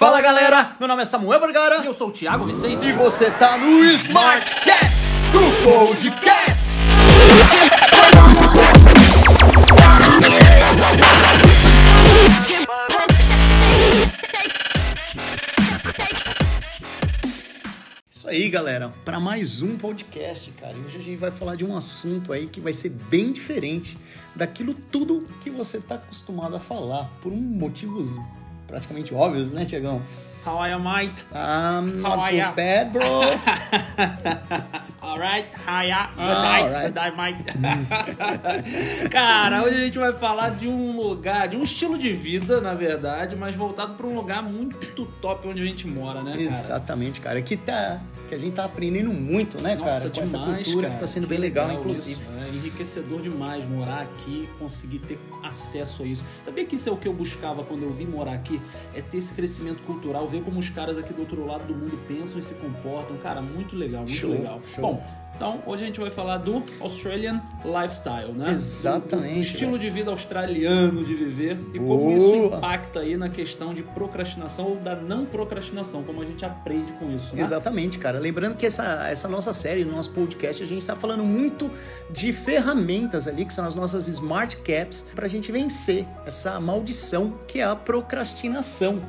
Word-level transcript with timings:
Fala 0.00 0.18
galera, 0.22 0.76
meu 0.80 0.88
nome 0.88 1.02
é 1.02 1.04
Samuel 1.04 1.38
Vergara 1.38 1.84
Eu 1.84 1.92
sou 1.92 2.08
o 2.08 2.10
Thiago 2.10 2.46
Vicente. 2.46 2.88
e 2.88 2.92
você 2.94 3.30
tá 3.32 3.58
no 3.58 3.84
Smart 3.84 4.50
Cats 4.64 5.02
do 5.30 5.62
Podcast. 5.62 6.64
Isso 18.10 18.26
aí, 18.26 18.48
galera, 18.48 18.88
para 19.04 19.20
mais 19.20 19.60
um 19.60 19.76
podcast, 19.76 20.50
cara. 20.52 20.74
E 20.78 20.80
hoje 20.86 20.96
a 20.96 21.02
gente 21.02 21.18
vai 21.18 21.30
falar 21.30 21.56
de 21.56 21.64
um 21.66 21.76
assunto 21.76 22.32
aí 22.32 22.48
que 22.48 22.58
vai 22.58 22.72
ser 22.72 22.88
bem 22.88 23.32
diferente 23.32 23.98
daquilo 24.34 24.72
tudo 24.72 25.24
que 25.42 25.50
você 25.50 25.78
tá 25.78 25.96
acostumado 25.96 26.56
a 26.56 26.60
falar, 26.60 27.04
por 27.20 27.30
um 27.30 27.36
motivos 27.36 28.08
praticamente 28.70 29.12
óbvios, 29.14 29.52
né, 29.52 29.64
Tiagão? 29.64 30.00
How 30.46 30.56
are 30.58 30.70
you, 30.72 30.78
mate? 30.80 31.22
I'm 31.34 32.00
not 32.00 32.18
How 32.18 32.30
ya? 32.30 32.52
bad, 32.52 32.92
bro. 32.92 33.04
Alright, 35.02 35.48
how 35.66 35.74
are 35.74 35.86
ya? 35.86 36.06
Good 36.16 36.42
night, 36.42 36.70
good 36.86 36.94
night, 36.94 37.16
mate. 37.16 37.44
Cara, 39.10 39.62
hoje 39.64 39.76
a 39.76 39.80
gente 39.80 39.98
vai 39.98 40.14
falar 40.14 40.50
de 40.50 40.66
um 40.66 40.96
lugar, 40.96 41.46
de 41.48 41.56
um 41.56 41.62
estilo 41.62 41.98
de 41.98 42.14
vida, 42.14 42.58
na 42.58 42.72
verdade, 42.72 43.36
mas 43.36 43.54
voltado 43.54 43.94
para 43.94 44.06
um 44.06 44.14
lugar 44.14 44.42
muito 44.42 45.04
top 45.20 45.46
onde 45.46 45.60
a 45.60 45.64
gente 45.66 45.86
mora, 45.86 46.22
né, 46.22 46.30
cara? 46.32 46.42
Exatamente, 46.42 47.20
cara. 47.20 47.42
Que, 47.42 47.58
tá, 47.58 48.00
que 48.28 48.34
a 48.34 48.38
gente 48.38 48.54
tá 48.54 48.64
aprendendo 48.64 49.12
muito, 49.12 49.60
né, 49.60 49.74
Nossa, 49.74 50.00
cara? 50.00 50.10
Com 50.10 50.22
essa 50.22 50.38
cultura 50.38 50.82
cara. 50.86 50.94
que 50.94 51.00
tá 51.00 51.06
sendo 51.06 51.26
bem 51.26 51.38
legal, 51.38 51.70
inclusive. 51.70 52.18
isso. 52.18 52.30
É 52.40 52.48
enriquecedor 52.48 53.20
demais 53.20 53.66
morar 53.66 54.02
aqui, 54.02 54.48
conseguir 54.58 55.00
ter 55.00 55.18
acesso 55.50 56.02
a 56.02 56.06
isso. 56.06 56.24
Sabia 56.42 56.64
que 56.64 56.76
isso 56.76 56.88
é 56.88 56.92
o 56.92 56.96
que 56.96 57.06
eu 57.06 57.12
buscava 57.12 57.62
quando 57.62 57.82
eu 57.82 57.90
vim 57.90 58.06
morar 58.06 58.32
aqui? 58.32 58.60
É 58.94 59.02
ter 59.02 59.18
esse 59.18 59.34
crescimento 59.34 59.82
cultural, 59.82 60.26
ver 60.26 60.42
como 60.42 60.58
os 60.58 60.70
caras 60.70 60.96
aqui 60.96 61.12
do 61.12 61.20
outro 61.20 61.44
lado 61.46 61.66
do 61.66 61.74
mundo 61.74 61.98
pensam 62.08 62.38
e 62.38 62.42
se 62.42 62.54
comportam. 62.54 63.16
Cara, 63.18 63.42
muito 63.42 63.76
legal, 63.76 64.00
muito 64.02 64.14
Show, 64.16 64.30
legal. 64.30 64.60
show. 64.66 64.82
Bom, 64.82 65.04
então 65.40 65.62
hoje 65.64 65.84
a 65.84 65.86
gente 65.86 65.98
vai 65.98 66.10
falar 66.10 66.36
do 66.36 66.62
Australian 66.80 67.40
Lifestyle, 67.64 68.30
né? 68.34 68.52
Exatamente, 68.52 69.34
do 69.36 69.40
estilo 69.40 69.78
de 69.78 69.88
vida 69.88 70.10
australiano 70.10 71.02
de 71.02 71.14
viver 71.14 71.58
e 71.72 71.78
como 71.78 71.96
Boa. 71.96 72.12
isso 72.12 72.34
impacta 72.34 73.00
aí 73.00 73.16
na 73.16 73.30
questão 73.30 73.72
de 73.72 73.82
procrastinação 73.82 74.66
ou 74.66 74.76
da 74.76 74.94
não 74.94 75.24
procrastinação, 75.24 76.02
como 76.02 76.20
a 76.20 76.26
gente 76.26 76.44
aprende 76.44 76.92
com 76.92 77.10
isso, 77.10 77.34
né? 77.34 77.40
Exatamente, 77.40 77.98
cara. 77.98 78.18
Lembrando 78.18 78.54
que 78.54 78.66
essa, 78.66 79.08
essa 79.08 79.28
nossa 79.28 79.54
série, 79.54 79.82
no 79.82 79.92
nosso 79.92 80.10
podcast, 80.10 80.62
a 80.62 80.66
gente 80.66 80.84
tá 80.84 80.94
falando 80.94 81.24
muito 81.24 81.70
de 82.10 82.34
ferramentas 82.34 83.26
ali, 83.26 83.46
que 83.46 83.54
são 83.54 83.64
as 83.64 83.74
nossas 83.74 84.08
Smart 84.08 84.58
Caps, 84.58 85.06
pra 85.14 85.26
gente 85.26 85.50
vencer 85.50 86.06
essa 86.26 86.60
maldição 86.60 87.32
que 87.48 87.60
é 87.60 87.64
a 87.64 87.74
procrastinação. 87.74 89.00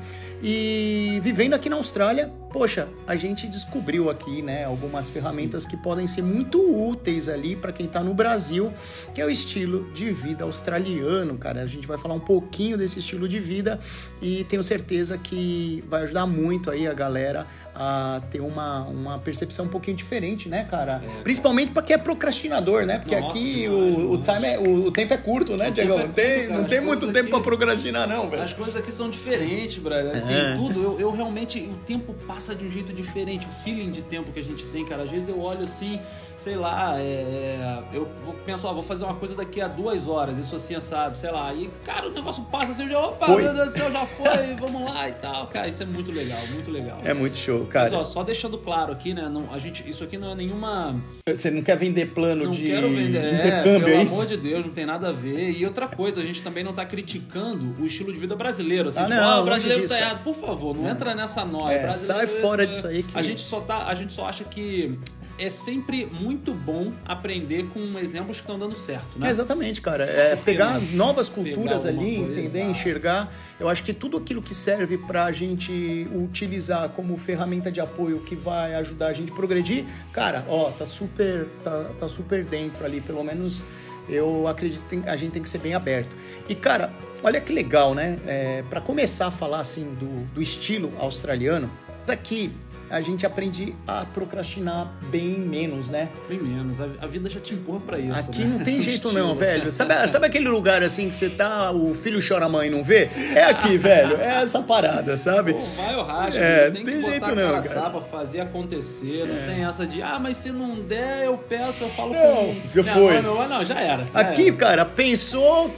E 0.42 1.20
vivendo 1.22 1.56
aqui 1.56 1.70
na 1.70 1.76
Austrália, 1.76 2.32
poxa, 2.52 2.88
a 3.08 3.16
gente 3.16 3.48
descobriu 3.48 4.10
aqui, 4.10 4.42
né, 4.42 4.66
algumas 4.66 5.10
ferramentas 5.10 5.66
que 5.66 5.78
podem 5.78 6.08
ser 6.08 6.22
muito 6.22 6.60
úteis 6.60 7.30
ali 7.30 7.56
para 7.56 7.72
quem 7.72 7.88
tá 7.88 8.02
no 8.02 8.14
Brasil, 8.14 8.72
que 9.14 9.22
é 9.22 9.26
o 9.26 9.30
estilo 9.30 9.92
de 9.94 10.12
vida 10.12 10.44
australiano, 10.44 11.38
cara. 11.38 11.62
A 11.62 11.66
gente 11.66 11.88
vai 11.88 11.98
falar 11.98 12.14
um 12.14 12.20
pouquinho 12.20 12.78
desse 12.78 13.00
estilo 13.00 13.28
de 13.28 13.40
vida 13.40 13.80
e 14.22 14.44
tenho 14.46 14.64
certeza 14.64 15.18
que 15.18 15.84
vai 15.88 16.04
ajudar 16.04 16.26
muito 16.28 16.70
aí 16.70 16.88
a 16.88 16.94
galera 16.94 17.48
a 17.74 18.22
ter 18.30 18.42
uma, 18.42 18.82
uma 18.82 19.18
percepção 19.18 19.66
um 19.66 19.70
pouquinho 19.70 19.96
diferente, 19.96 20.50
né, 20.50 20.68
cara? 20.70 21.02
Principalmente 21.24 21.72
para 21.72 21.82
quem 21.82 21.94
é 21.94 21.98
procrastinador, 21.98 22.86
né? 22.86 23.00
Porque 23.00 23.16
Nossa, 23.16 23.30
aqui 23.30 23.62
demais, 23.62 23.98
o, 23.98 24.12
o, 24.12 24.18
time 24.18 24.46
é, 24.46 24.60
o, 24.60 24.86
o 24.88 24.92
tempo 24.92 25.14
é 25.14 25.18
curto, 25.18 25.56
né, 25.56 25.70
O 25.70 25.72
Tiagão? 25.72 25.98
tempo 25.98 26.04
é 26.04 26.08
Não 26.08 26.14
tem, 26.14 26.48
não 26.50 26.64
tem 26.66 26.82
muito 26.82 27.12
tempo 27.14 27.30
para 27.30 27.40
procrastinar, 27.40 28.08
não, 28.08 28.30
velho. 28.30 28.44
As 28.44 28.54
coisas 28.54 28.76
aqui 28.76 28.92
são 28.92 29.10
diferentes, 29.10 29.78
brother. 29.78 30.16
Assim, 30.16 30.34
É. 30.34 30.54
tudo. 30.56 30.84
Eu, 30.84 31.00
eu 31.00 31.12
realmente. 31.12 31.60
O 31.62 31.76
tempo 31.86 32.14
passa 32.28 32.41
de 32.56 32.66
um 32.66 32.70
jeito 32.70 32.92
diferente. 32.92 33.46
O 33.48 33.50
feeling 33.64 33.92
de 33.92 34.02
tempo 34.02 34.32
que 34.32 34.40
a 34.40 34.44
gente 34.44 34.66
tem, 34.68 34.84
cara. 34.86 35.04
Às 35.04 35.12
vezes 35.12 35.30
eu 35.30 35.40
olho 35.40 35.64
assim, 35.64 36.00
sei 36.38 36.56
lá, 36.56 36.96
é, 37.00 37.84
eu 37.94 38.08
vou 38.26 38.34
pensar, 38.46 38.70
ó, 38.70 38.74
vou 38.74 38.82
fazer 38.84 39.04
uma 39.04 39.14
coisa 39.16 39.36
daqui 39.36 39.62
a 39.62 39.68
duas 39.68 40.08
horas, 40.08 40.38
isso 40.38 40.56
assim, 40.56 40.74
assado, 40.76 41.16
sei 41.16 41.32
lá. 41.32 41.54
E, 41.54 41.70
cara, 41.86 42.08
o 42.08 42.12
negócio 42.12 42.44
passa 42.46 42.72
assim, 42.72 42.84
eu 42.84 42.90
já, 42.90 43.00
opa, 43.00 43.26
Foi. 43.28 43.44
meu 43.44 43.54
Deus 43.54 43.70
do 43.70 43.78
céu, 43.78 43.92
já 43.92 44.06
foi, 44.06 44.56
vamos 44.60 44.84
lá 44.84 45.08
e 45.08 45.14
tal. 45.14 45.48
Cara, 45.48 45.68
isso 45.68 45.84
é 45.84 45.86
muito 45.86 46.12
legal, 46.12 46.40
muito 46.52 46.72
legal. 46.72 47.00
É 47.04 47.14
muito 47.14 47.38
show, 47.38 47.60
Mas, 47.62 47.70
cara. 47.70 47.98
ó, 47.98 48.04
só 48.04 48.24
deixando 48.24 48.58
claro 48.58 48.92
aqui, 48.92 49.14
né? 49.14 49.30
Não, 49.30 49.48
a 49.54 49.58
gente, 49.60 49.88
isso 49.90 50.04
aqui 50.04 50.18
não 50.18 50.32
é 50.32 50.36
nenhuma. 50.36 50.96
Você 51.30 51.52
não 51.52 51.62
quer 51.62 51.78
vender 51.78 52.08
plano 52.08 52.46
Não 52.46 52.52
de 52.52 52.66
quero 52.68 52.90
vender. 52.90 53.34
intercâmbio, 53.36 53.88
é, 53.88 53.92
é, 53.92 53.94
pelo 53.94 54.04
isso? 54.04 54.14
amor 54.16 54.26
de 54.26 54.38
Deus, 54.38 54.66
não 54.66 54.74
tem 54.74 54.86
nada 54.86 55.10
a 55.10 55.12
ver. 55.12 55.52
E 55.52 55.66
outra 55.66 55.88
coisa, 55.88 56.20
a 56.22 56.26
gente 56.26 56.42
também 56.42 56.64
não 56.64 56.74
tá 56.74 56.86
criticando 56.86 57.76
o 57.82 57.86
estilo 57.86 58.12
de 58.12 58.20
vida 58.20 58.36
brasileiro. 58.36 58.90
Assim, 58.90 59.00
Ah, 59.00 59.04
tipo, 59.06 59.16
não, 59.16 59.24
ah, 59.30 59.42
o 59.42 59.46
brasileiro 59.46 59.82
disso, 59.84 59.94
tá 59.94 60.00
errado. 60.00 60.24
Por 60.24 60.34
favor, 60.34 60.76
não 60.76 60.90
entra 60.90 61.14
nessa 61.16 61.46
noia. 61.46 61.76
É, 61.76 61.82
Brasileiro 61.84 62.28
sai 62.28 62.28
fora 62.42 62.64
isso, 62.64 62.72
disso 62.72 62.88
aí 62.88 63.04
que- 63.04 63.18
A 63.18 63.22
gente 63.22 63.42
só 63.42 63.60
tá, 63.62 63.88
a 63.88 63.94
gente 63.96 64.14
só 64.14 64.26
acha 64.28 64.44
que 64.44 64.98
é 65.40 65.50
sempre 65.50 66.06
muito 66.06 66.54
bom 66.54 66.92
aprender 67.04 67.66
com 67.74 67.98
exemplos 67.98 68.38
que 68.38 68.44
estão 68.44 68.60
dando 68.60 68.76
certo, 68.76 69.18
né? 69.18 69.28
É, 69.28 69.32
exatamente, 69.32 69.82
cara. 69.82 70.04
É 70.04 70.36
pegar 70.36 70.80
não? 70.80 70.92
novas 70.92 71.30
culturas 71.30 71.84
Pegar 71.84 72.00
ali, 72.00 72.18
coisa, 72.18 72.32
entender, 72.40 72.60
exato. 72.60 72.72
enxergar. 72.72 73.34
Eu 73.60 73.68
acho 73.68 73.84
que 73.84 73.92
tudo 73.92 74.18
aquilo 74.18 74.40
que 74.42 74.54
serve 74.54 75.00
pra 75.00 75.32
gente 75.32 76.08
utilizar 76.14 76.90
como 76.90 77.18
ferramenta 77.18 77.72
de 77.72 77.80
apoio 77.82 78.20
que 78.20 78.36
vai 78.36 78.76
ajudar 78.76 79.08
a 79.08 79.14
gente 79.14 79.32
a 79.32 79.36
progredir, 79.36 79.86
cara, 80.14 80.46
ó, 80.48 80.70
tá 80.70 80.86
super, 80.86 81.48
tá, 81.64 81.86
tá 82.00 82.08
super 82.08 82.46
dentro 82.46 82.86
ali, 82.86 83.02
pelo 83.02 83.24
menos 83.24 83.64
eu 84.08 84.48
acredito 84.48 84.84
que 84.88 85.10
a 85.10 85.16
gente 85.16 85.32
tem 85.32 85.42
que 85.42 85.50
ser 85.50 85.60
bem 85.60 85.74
aberto. 85.74 86.16
E, 86.48 86.54
cara, 86.54 86.92
olha 87.24 87.40
que 87.42 87.52
legal, 87.54 87.96
né? 87.96 88.20
É, 88.28 88.64
para 88.70 88.82
começar 88.82 89.28
a 89.28 89.32
falar 89.32 89.62
assim 89.62 89.94
do, 89.96 90.26
do 90.34 90.42
estilo 90.42 90.92
australiano, 91.00 91.70
aqui 92.12 92.54
a 92.92 93.02
gente 93.02 93.26
aprende 93.26 93.76
a 93.88 94.06
procrastinar 94.06 94.92
bem 95.10 95.40
menos, 95.40 95.90
né? 95.90 96.10
Bem 96.28 96.40
menos. 96.40 96.78
A, 96.80 97.08
vida 97.08 97.30
já 97.30 97.40
te 97.40 97.54
empurra 97.54 97.80
pra 97.80 98.00
isso. 98.00 98.30
Aqui 98.30 98.44
né? 98.44 98.58
não 98.58 98.64
tem 98.66 98.82
jeito 98.84 99.12
não, 99.12 99.36
velho. 99.36 99.72
Sabe, 99.72 100.08
sabe 100.08 100.26
aquele 100.28 100.50
lugar 100.50 100.84
assim 100.84 101.10
que 101.10 101.16
você 101.16 101.30
tá, 101.30 101.72
o 101.72 101.94
filho 101.94 102.20
chora 102.26 102.46
a 102.46 102.50
mãe 102.50 102.68
e 102.68 102.70
não 102.72 102.84
vê? 102.84 103.10
É 103.36 103.44
aqui, 103.46 103.78
velho. 103.80 104.18
É 104.18 104.42
essa 104.44 104.62
parada, 104.62 105.18
sabe? 105.18 105.54
Pô, 105.54 105.60
vai 105.60 106.04
racha, 106.06 106.40
É, 106.40 106.70
tem, 106.70 106.84
tem 106.84 107.02
que 107.02 107.10
jeito 107.10 107.28
não, 107.30 107.36
cara 107.36 107.58
a 107.58 107.62
cara. 107.62 107.80
É. 107.80 107.82
tapa, 107.84 108.02
fazer 108.02 108.40
acontecer. 108.42 109.26
Não 109.28 109.54
tem 109.56 109.66
essa 109.66 109.86
de, 109.86 110.02
ah, 110.02 110.18
mas 110.20 110.38
se 110.38 110.52
não 110.52 110.76
der, 110.82 111.26
eu 111.26 111.38
peço, 111.38 111.84
eu 111.84 111.90
falo 111.90 112.14
Não, 112.14 112.20
com 112.56 112.56
já 112.74 112.82
minha 112.84 112.94
foi. 112.94 113.14
mãe, 113.14 113.22
meu. 113.22 113.48
Não, 113.48 113.64
já 113.64 113.80
era. 113.80 114.04
já 114.04 114.20
Aqui, 114.20 114.48
era. 114.48 114.56
cara, 114.58 114.86
pensou, 114.86 115.72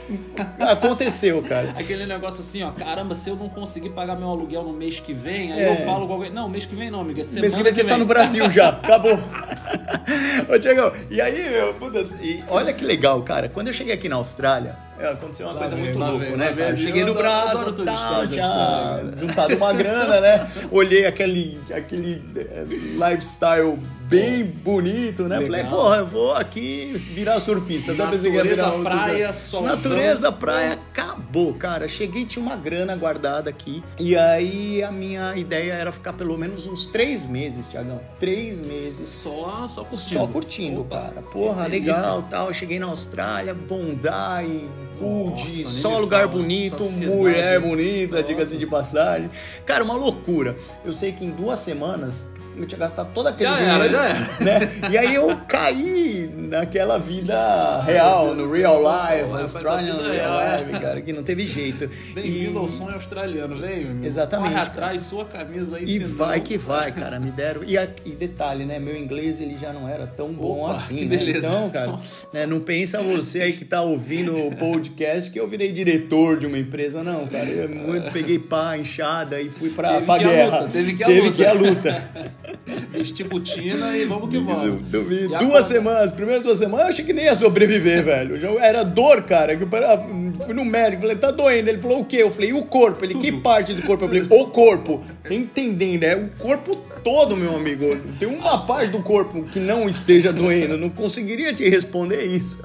aconteceu, 0.60 1.42
cara. 1.42 1.70
Aquele 1.78 2.06
negócio 2.06 2.40
assim, 2.40 2.62
ó, 2.62 2.70
caramba, 2.70 3.14
se 3.14 3.28
eu 3.28 3.36
não 3.36 3.48
conseguir 3.48 3.90
pagar 3.90 4.16
meu 4.16 4.28
aluguel 4.28 4.62
no 4.62 4.72
mês 4.72 5.00
que 5.00 5.12
vem, 5.12 5.52
aí 5.52 5.60
É. 5.60 5.72
eu 5.72 5.76
falo 5.84 6.06
com 6.06 6.14
alguém, 6.14 6.30
não, 6.30 6.48
mês 6.48 6.64
que 6.64 6.74
vem 6.74 6.90
não, 6.90 7.03
amiga, 7.04 7.20
é 7.20 7.24
semana 7.24 7.40
Mês 7.42 7.54
que 7.54 7.62
vem 7.62 7.72
você 7.72 7.84
tá 7.84 7.96
no 7.96 8.06
Brasil 8.06 8.50
já, 8.50 8.68
acabou. 8.82 9.18
Ô, 10.48 10.58
Tiagão, 10.58 10.92
e 11.10 11.20
aí, 11.20 11.50
meu, 11.50 11.74
puta, 11.74 12.02
e 12.20 12.42
olha 12.48 12.72
que 12.72 12.84
legal, 12.84 13.22
cara. 13.22 13.48
Quando 13.48 13.68
eu 13.68 13.72
cheguei 13.72 13.94
aqui 13.94 14.08
na 14.08 14.16
Austrália, 14.16 14.76
é, 14.98 15.08
aconteceu 15.08 15.46
uma 15.46 15.54
Lá 15.54 15.60
coisa 15.60 15.74
vem, 15.74 15.84
muito 15.84 15.98
louca, 15.98 16.18
vem, 16.18 16.36
né, 16.36 16.52
vem. 16.52 16.68
Eu 16.70 16.76
Cheguei 16.76 17.04
no 17.04 17.14
tal, 17.14 17.56
histórias 17.56 17.86
da 17.86 18.26
já 18.26 19.02
juntado 19.16 19.56
uma 19.56 19.72
grana, 19.72 20.20
né? 20.20 20.48
Olhei 20.70 21.04
aquele, 21.04 21.60
aquele 21.74 22.22
eh, 22.36 22.64
lifestyle 23.10 23.78
bem 24.08 24.44
bonito, 24.44 25.24
né? 25.24 25.38
Legal. 25.38 25.46
Falei, 25.46 25.64
porra, 25.64 25.96
eu 25.96 26.06
vou 26.06 26.34
aqui 26.34 26.92
virar 26.96 27.40
surfista. 27.40 27.92
Até 27.92 28.06
pensei 28.06 28.30
que 28.30 28.36
ia 28.36 28.44
Natureza, 28.44 28.64
virar 28.70 28.76
um 28.76 28.82
praia, 28.84 29.32
solzão. 29.32 29.74
Natureza, 29.76 30.32
praia, 30.32 30.72
acabou, 30.72 31.54
cara. 31.54 31.88
Cheguei, 31.88 32.24
tinha 32.24 32.44
uma 32.44 32.56
grana 32.56 32.94
guardada 32.96 33.50
aqui. 33.50 33.82
E 33.98 34.16
aí 34.16 34.82
a 34.82 34.90
minha 34.92 35.36
ideia 35.36 35.72
era 35.72 35.90
ficar 35.90 36.12
pelo 36.12 36.36
menos 36.36 36.66
uns 36.66 36.86
três 36.86 37.26
meses, 37.26 37.66
Tiagão. 37.66 38.00
Três 38.20 38.60
meses 38.60 39.08
Só, 39.08 39.66
só 39.68 39.84
curtindo. 39.84 40.10
só 40.20 40.26
curtindo, 40.26 40.80
Opa, 40.82 40.96
cara. 41.00 41.22
Porra, 41.22 41.66
legal, 41.66 42.22
tal. 42.30 42.48
Eu 42.48 42.54
cheguei 42.54 42.78
na 42.78 42.86
Austrália, 42.86 43.54
Nossa, 45.00 45.44
nem 45.44 45.66
só 45.66 45.98
lugar 45.98 46.20
fala. 46.28 46.32
bonito, 46.32 46.76
Essa 46.82 46.92
cidade. 46.94 47.06
mulher 47.16 47.60
bonita, 47.60 48.22
diga-se 48.22 48.56
de 48.56 48.66
passagem. 48.66 49.30
Cara, 49.66 49.82
uma 49.82 49.94
loucura. 49.96 50.56
Eu 50.84 50.92
sei 50.92 51.12
que 51.12 51.24
em 51.24 51.30
duas 51.30 51.58
semanas 51.60 52.28
eu 52.56 52.66
tinha 52.66 52.78
gastado 52.78 53.10
todo 53.14 53.26
aquele 53.28 53.50
Já 53.50 53.56
dinheiro. 53.56 53.82
era, 53.84 53.90
já 53.92 54.04
era. 54.04 54.20
Né? 54.60 54.70
E 54.90 54.98
aí 54.98 55.14
eu 55.14 55.36
caí 55.48 56.30
naquela 56.34 56.98
vida 56.98 57.82
real, 57.82 58.34
no 58.34 58.50
real 58.50 58.78
life, 58.78 59.24
Vai, 59.24 59.28
faz 59.30 59.54
Australian 59.54 59.94
a 59.94 59.96
vida 59.98 60.12
real 60.12 60.38
real. 60.38 60.58
life, 60.64 60.80
cara, 60.80 61.00
que 61.00 61.12
não 61.12 61.22
teve 61.22 61.46
jeito. 61.46 61.88
Bem-vindo 62.14 62.54
E- 62.54 62.56
ao 62.58 62.68
sonho 62.68 62.94
australiano, 62.94 63.56
vem. 63.56 64.00
Exatamente, 64.02 64.52
Corre 64.54 64.60
atrás, 64.66 65.02
sua 65.02 65.24
camisa 65.24 65.76
aí, 65.76 65.84
E 65.86 65.98
vai 65.98 66.40
que 66.40 66.56
vai, 66.58 66.92
cara, 66.92 67.18
me 67.18 67.30
deram. 67.30 67.62
E, 67.64 67.76
a- 67.78 67.88
e 68.04 68.10
detalhe, 68.12 68.64
né? 68.64 68.78
Meu 68.78 68.96
inglês 68.96 69.40
ele 69.40 69.56
já 69.56 69.72
não 69.72 69.88
era 69.88 70.06
tão 70.06 70.32
bom 70.32 70.62
Opa, 70.62 70.70
assim, 70.72 70.96
que 70.96 71.04
né? 71.06 71.16
beleza. 71.16 71.46
Então, 71.46 71.70
cara, 71.70 71.98
né, 72.32 72.46
não 72.46 72.60
pensa 72.60 73.00
você 73.02 73.40
aí 73.42 73.52
que 73.54 73.64
tá 73.64 73.80
ouvindo 73.82 74.36
o 74.36 74.54
podcast 74.56 75.30
que 75.30 75.38
eu 75.40 75.48
virei 75.48 75.72
diretor 75.72 76.36
de 76.38 76.46
uma 76.46 76.58
empresa, 76.58 77.02
não, 77.02 77.26
cara. 77.26 77.46
Eu 77.46 77.68
muito 77.68 78.12
peguei 78.12 78.38
pá, 78.38 78.76
enxada 78.76 79.40
e 79.40 79.50
fui 79.50 79.70
pra, 79.70 79.94
Teve 79.94 80.06
pra 80.06 80.18
guerra. 80.18 80.58
luta, 80.60 80.70
teve 80.72 80.94
que 80.94 81.04
à 81.04 81.06
teve 81.06 81.20
luta. 81.22 81.32
que 81.34 81.42
ir 81.42 81.46
à 81.46 81.52
luta. 81.52 82.04
vestir 82.90 83.26
botina 83.26 83.96
e 83.96 84.04
vamos 84.04 84.30
que 84.30 84.38
vamos. 84.38 84.82
Duas 84.88 85.38
conta... 85.38 85.62
semanas, 85.62 86.10
primeiras 86.10 86.42
duas 86.42 86.58
semanas, 86.58 86.86
eu 86.86 86.92
achei 86.92 87.04
que 87.04 87.12
nem 87.12 87.24
ia 87.26 87.34
sobreviver, 87.34 88.04
velho. 88.04 88.38
Já 88.38 88.50
era 88.64 88.82
dor, 88.82 89.22
cara. 89.22 89.52
Eu 89.52 89.68
fui 90.44 90.54
no 90.54 90.64
médico, 90.64 91.02
falei, 91.02 91.16
tá 91.16 91.30
doendo. 91.30 91.68
Ele 91.68 91.80
falou, 91.80 92.00
o 92.00 92.04
quê? 92.04 92.18
Eu 92.18 92.30
falei, 92.30 92.52
o 92.52 92.64
corpo? 92.64 93.04
Ele, 93.04 93.14
Tudo. 93.14 93.22
que 93.22 93.32
parte 93.32 93.74
do 93.74 93.82
corpo? 93.82 94.04
Eu 94.04 94.08
falei, 94.08 94.26
o 94.28 94.46
corpo. 94.48 95.04
Tem 95.26 95.40
entendendo, 95.40 96.04
é 96.04 96.16
o 96.16 96.30
corpo 96.38 96.76
todo, 97.02 97.36
meu 97.36 97.56
amigo. 97.56 97.98
Tem 98.18 98.28
uma 98.28 98.64
parte 98.66 98.90
do 98.90 99.02
corpo 99.02 99.44
que 99.44 99.60
não 99.60 99.88
esteja 99.88 100.32
doendo. 100.32 100.76
Não 100.76 100.90
conseguiria 100.90 101.52
te 101.52 101.68
responder 101.68 102.22
isso. 102.24 102.62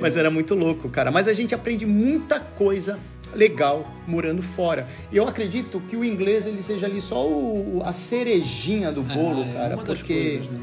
Mas 0.00 0.16
era 0.16 0.30
muito 0.30 0.54
louco, 0.54 0.88
cara. 0.88 1.10
Mas 1.10 1.28
a 1.28 1.32
gente 1.32 1.54
aprende 1.54 1.84
muita 1.86 2.40
coisa 2.40 2.98
legal 3.34 3.86
morando 4.06 4.42
fora. 4.42 4.86
E 5.12 5.16
eu 5.16 5.26
acredito 5.28 5.80
que 5.80 5.96
o 5.96 6.04
inglês 6.04 6.46
ele 6.46 6.62
seja 6.62 6.86
ali 6.86 7.00
só 7.00 7.26
o, 7.26 7.82
a 7.84 7.92
cerejinha 7.92 8.90
do 8.90 9.02
bolo, 9.02 9.42
é, 9.42 9.52
cara, 9.52 9.76
porque 9.76 10.38
coisas, 10.38 10.50
né? 10.50 10.60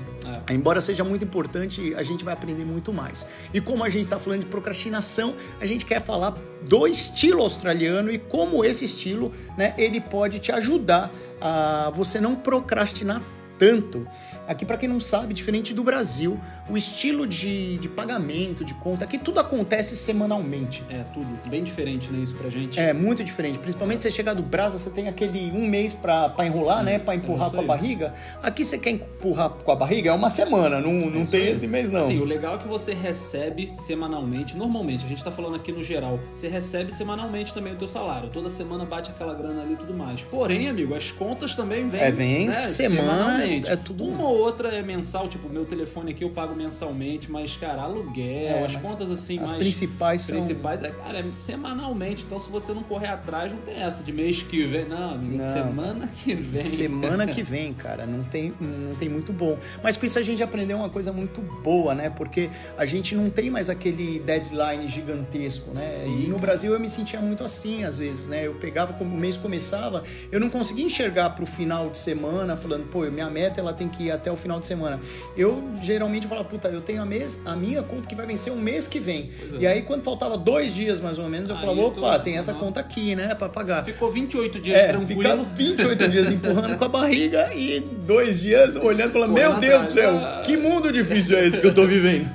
é. 0.47 0.53
embora 0.53 0.81
seja 0.81 1.03
muito 1.03 1.23
importante, 1.23 1.93
a 1.95 2.03
gente 2.03 2.23
vai 2.23 2.33
aprender 2.33 2.65
muito 2.65 2.91
mais. 2.91 3.27
E 3.53 3.61
como 3.61 3.83
a 3.83 3.89
gente 3.89 4.05
está 4.05 4.17
falando 4.17 4.41
de 4.41 4.47
procrastinação, 4.47 5.35
a 5.59 5.65
gente 5.65 5.85
quer 5.85 6.01
falar 6.01 6.35
do 6.67 6.87
estilo 6.87 7.41
australiano 7.41 8.11
e 8.11 8.17
como 8.17 8.65
esse 8.65 8.85
estilo, 8.85 9.31
né, 9.57 9.73
ele 9.77 10.01
pode 10.01 10.39
te 10.39 10.51
ajudar 10.51 11.11
a 11.39 11.91
você 11.93 12.19
não 12.19 12.35
procrastinar 12.35 13.21
tanto. 13.57 14.07
Aqui, 14.47 14.65
para 14.65 14.77
quem 14.77 14.87
não 14.87 14.99
sabe, 14.99 15.33
diferente 15.33 15.73
do 15.73 15.83
Brasil, 15.83 16.39
o 16.67 16.75
estilo 16.75 17.27
de, 17.27 17.77
de 17.77 17.87
pagamento, 17.87 18.65
de 18.65 18.73
conta, 18.73 19.05
aqui 19.05 19.17
tudo 19.17 19.39
acontece 19.39 19.95
semanalmente. 19.95 20.83
É, 20.89 21.03
tudo. 21.13 21.27
Bem 21.47 21.63
diferente, 21.63 22.11
né, 22.11 22.23
isso 22.23 22.35
pra 22.35 22.49
gente. 22.49 22.79
É, 22.79 22.91
muito 22.93 23.23
diferente. 23.23 23.59
Principalmente 23.59 24.01
se 24.01 24.09
você 24.09 24.15
chegar 24.15 24.33
do 24.33 24.41
Brasa, 24.41 24.77
você 24.77 24.89
tem 24.89 25.07
aquele 25.07 25.51
um 25.51 25.67
mês 25.67 25.93
pra, 25.93 26.29
pra 26.29 26.45
enrolar, 26.45 26.79
Sim, 26.79 26.85
né, 26.85 26.99
pra 26.99 27.15
empurrar 27.15 27.49
é 27.49 27.51
com 27.51 27.59
a 27.59 27.63
barriga. 27.63 28.13
Aqui 28.41 28.65
você 28.65 28.77
quer 28.79 28.91
empurrar 28.91 29.49
com 29.49 29.71
a 29.71 29.75
barriga, 29.75 30.09
é 30.09 30.13
uma 30.13 30.29
semana, 30.29 30.79
não, 30.79 30.93
não 30.93 31.21
é 31.21 31.25
tem 31.25 31.51
esse 31.51 31.67
mês 31.67 31.91
não. 31.91 32.07
Sim, 32.07 32.19
o 32.19 32.25
legal 32.25 32.55
é 32.55 32.57
que 32.57 32.67
você 32.67 32.93
recebe 32.93 33.71
semanalmente, 33.75 34.57
normalmente, 34.57 35.05
a 35.05 35.07
gente 35.07 35.23
tá 35.23 35.31
falando 35.31 35.55
aqui 35.55 35.71
no 35.71 35.83
geral, 35.83 36.19
você 36.33 36.47
recebe 36.47 36.91
semanalmente 36.91 37.53
também 37.53 37.73
o 37.73 37.75
teu 37.75 37.87
salário. 37.87 38.29
Toda 38.29 38.49
semana 38.49 38.85
bate 38.85 39.11
aquela 39.11 39.33
grana 39.33 39.61
ali 39.61 39.73
e 39.73 39.77
tudo 39.77 39.93
mais. 39.93 40.23
Porém, 40.23 40.67
amigo, 40.67 40.95
as 40.95 41.11
contas 41.11 41.55
também 41.55 41.87
vêm. 41.87 42.01
É, 42.01 42.11
vem 42.11 42.45
né, 42.47 42.51
semana, 42.51 43.45
é 43.45 43.75
tudo. 43.75 44.03
Uma 44.03 44.27
outra 44.27 44.69
é 44.69 44.81
mensal, 44.81 45.27
tipo, 45.27 45.47
meu 45.47 45.65
telefone 45.65 46.11
aqui 46.11 46.23
eu 46.23 46.29
pago 46.29 46.54
mensalmente, 46.55 47.31
mas, 47.31 47.55
cara, 47.57 47.83
aluguel, 47.83 48.57
é, 48.57 48.63
as 48.63 48.75
contas 48.75 49.11
assim 49.11 49.39
as 49.39 49.51
mais. 49.51 49.63
principais 49.63 50.21
são. 50.21 50.37
Principais 50.37 50.83
é, 50.83 50.89
cara, 50.89 51.19
é 51.19 51.25
semanalmente. 51.33 52.23
Então, 52.25 52.39
se 52.39 52.49
você 52.49 52.73
não 52.73 52.83
correr 52.83 53.07
atrás, 53.07 53.51
não 53.51 53.59
tem 53.59 53.75
essa 53.75 54.03
de 54.03 54.11
mês 54.11 54.41
que 54.41 54.65
vem. 54.65 54.87
Não, 54.87 55.11
amigo, 55.11 55.37
não. 55.43 55.53
semana 55.53 56.07
que 56.23 56.33
vem. 56.33 56.59
Semana 56.59 57.27
que 57.27 57.43
vem, 57.43 57.73
cara, 57.73 58.05
não 58.05 58.23
tem, 58.23 58.53
não 58.59 58.95
tem 58.95 59.09
muito 59.09 59.33
bom. 59.33 59.57
Mas 59.83 59.97
com 59.97 60.05
isso 60.05 60.17
a 60.17 60.23
gente 60.23 60.41
aprendeu 60.41 60.77
uma 60.77 60.89
coisa 60.89 61.11
muito 61.11 61.41
boa, 61.41 61.93
né? 61.93 62.09
Porque 62.09 62.49
a 62.77 62.85
gente 62.85 63.15
não 63.15 63.29
tem 63.29 63.49
mais 63.49 63.69
aquele 63.69 64.19
deadline 64.19 64.87
gigantesco, 64.87 65.71
né? 65.71 65.93
Sim. 65.93 66.23
E 66.23 66.27
no 66.27 66.37
Brasil 66.37 66.73
eu 66.73 66.79
me 66.79 66.89
sentia 66.89 67.19
muito 67.19 67.43
assim, 67.43 67.83
às 67.83 67.99
vezes, 67.99 68.27
né? 68.27 68.45
Eu 68.45 68.55
pegava, 68.55 68.93
como 68.93 69.15
o 69.15 69.19
mês 69.19 69.37
começava, 69.37 70.03
eu 70.31 70.39
não 70.39 70.49
conseguia 70.49 70.85
enxergar 70.85 71.31
pro 71.31 71.45
final 71.45 71.89
de 71.89 71.97
semana, 71.97 72.55
falando, 72.55 72.89
pô, 72.89 73.01
minha 73.11 73.29
meta 73.29 73.59
ela 73.59 73.73
tem 73.73 73.87
que 73.87 74.05
ir 74.05 74.11
até 74.11 74.31
o 74.31 74.35
final 74.35 74.59
de 74.59 74.65
semana. 74.65 74.99
Eu 75.37 75.63
geralmente 75.81 76.27
falava, 76.27 76.44
puta, 76.45 76.67
eu 76.69 76.81
tenho 76.81 77.01
a, 77.01 77.05
mês, 77.05 77.41
a 77.45 77.55
minha 77.55 77.83
conta 77.83 78.07
que 78.07 78.15
vai 78.15 78.25
vencer 78.25 78.51
um 78.51 78.59
mês 78.59 78.87
que 78.87 78.99
vem. 78.99 79.31
É. 79.53 79.57
E 79.59 79.67
aí, 79.67 79.81
quando 79.81 80.03
faltava 80.03 80.37
dois 80.37 80.73
dias 80.73 80.99
mais 80.99 81.19
ou 81.19 81.29
menos, 81.29 81.49
eu 81.49 81.55
aí 81.55 81.61
falava, 81.61 81.81
opa, 81.81 82.17
tô... 82.17 82.23
tem 82.23 82.37
essa 82.37 82.53
uhum. 82.53 82.59
conta 82.59 82.79
aqui, 82.79 83.15
né, 83.15 83.35
pra 83.35 83.49
pagar. 83.49 83.83
Ficou 83.83 84.09
28 84.09 84.59
dias 84.59 84.77
é, 84.77 84.87
tranquilo. 84.89 85.21
Fica 85.21 85.35
28 85.55 86.07
dias 86.09 86.31
empurrando 86.31 86.77
com 86.77 86.85
a 86.85 86.89
barriga 86.89 87.51
e 87.53 87.79
dois 87.79 88.41
dias 88.41 88.75
olhando 88.75 89.09
e 89.09 89.13
falando, 89.13 89.33
meu 89.33 89.55
Deus 89.59 89.85
do 89.85 89.91
céu, 89.91 90.13
que 90.45 90.55
mundo 90.55 90.91
difícil 90.91 91.37
é 91.37 91.47
esse 91.47 91.59
que 91.59 91.67
eu 91.67 91.73
tô 91.73 91.85
vivendo. 91.85 92.29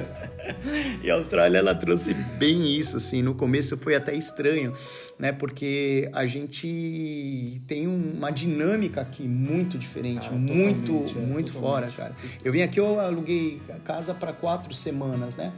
E 1.03 1.11
a 1.11 1.15
Austrália, 1.15 1.59
ela 1.59 1.75
trouxe 1.75 2.13
bem 2.15 2.77
isso, 2.77 2.97
assim. 2.97 3.23
No 3.23 3.35
começo 3.35 3.77
foi 3.77 3.95
até 3.95 4.15
estranho, 4.15 4.73
né? 5.19 5.33
Porque 5.33 6.09
a 6.13 6.27
gente 6.27 7.63
tem 7.67 7.87
uma 7.87 8.31
dinâmica 8.31 9.01
aqui 9.01 9.23
muito 9.23 9.79
diferente, 9.79 10.29
cara, 10.29 10.37
muito, 10.37 11.05
é, 11.17 11.21
muito 11.21 11.53
fora, 11.53 11.91
cara. 11.91 12.15
Eu 12.45 12.53
vim 12.53 12.63
aqui, 12.63 12.79
eu 12.79 13.01
aluguei 13.01 13.61
casa 13.85 14.15
para 14.15 14.33
quatro 14.33 14.75
semanas, 14.75 15.37
né? 15.37 15.53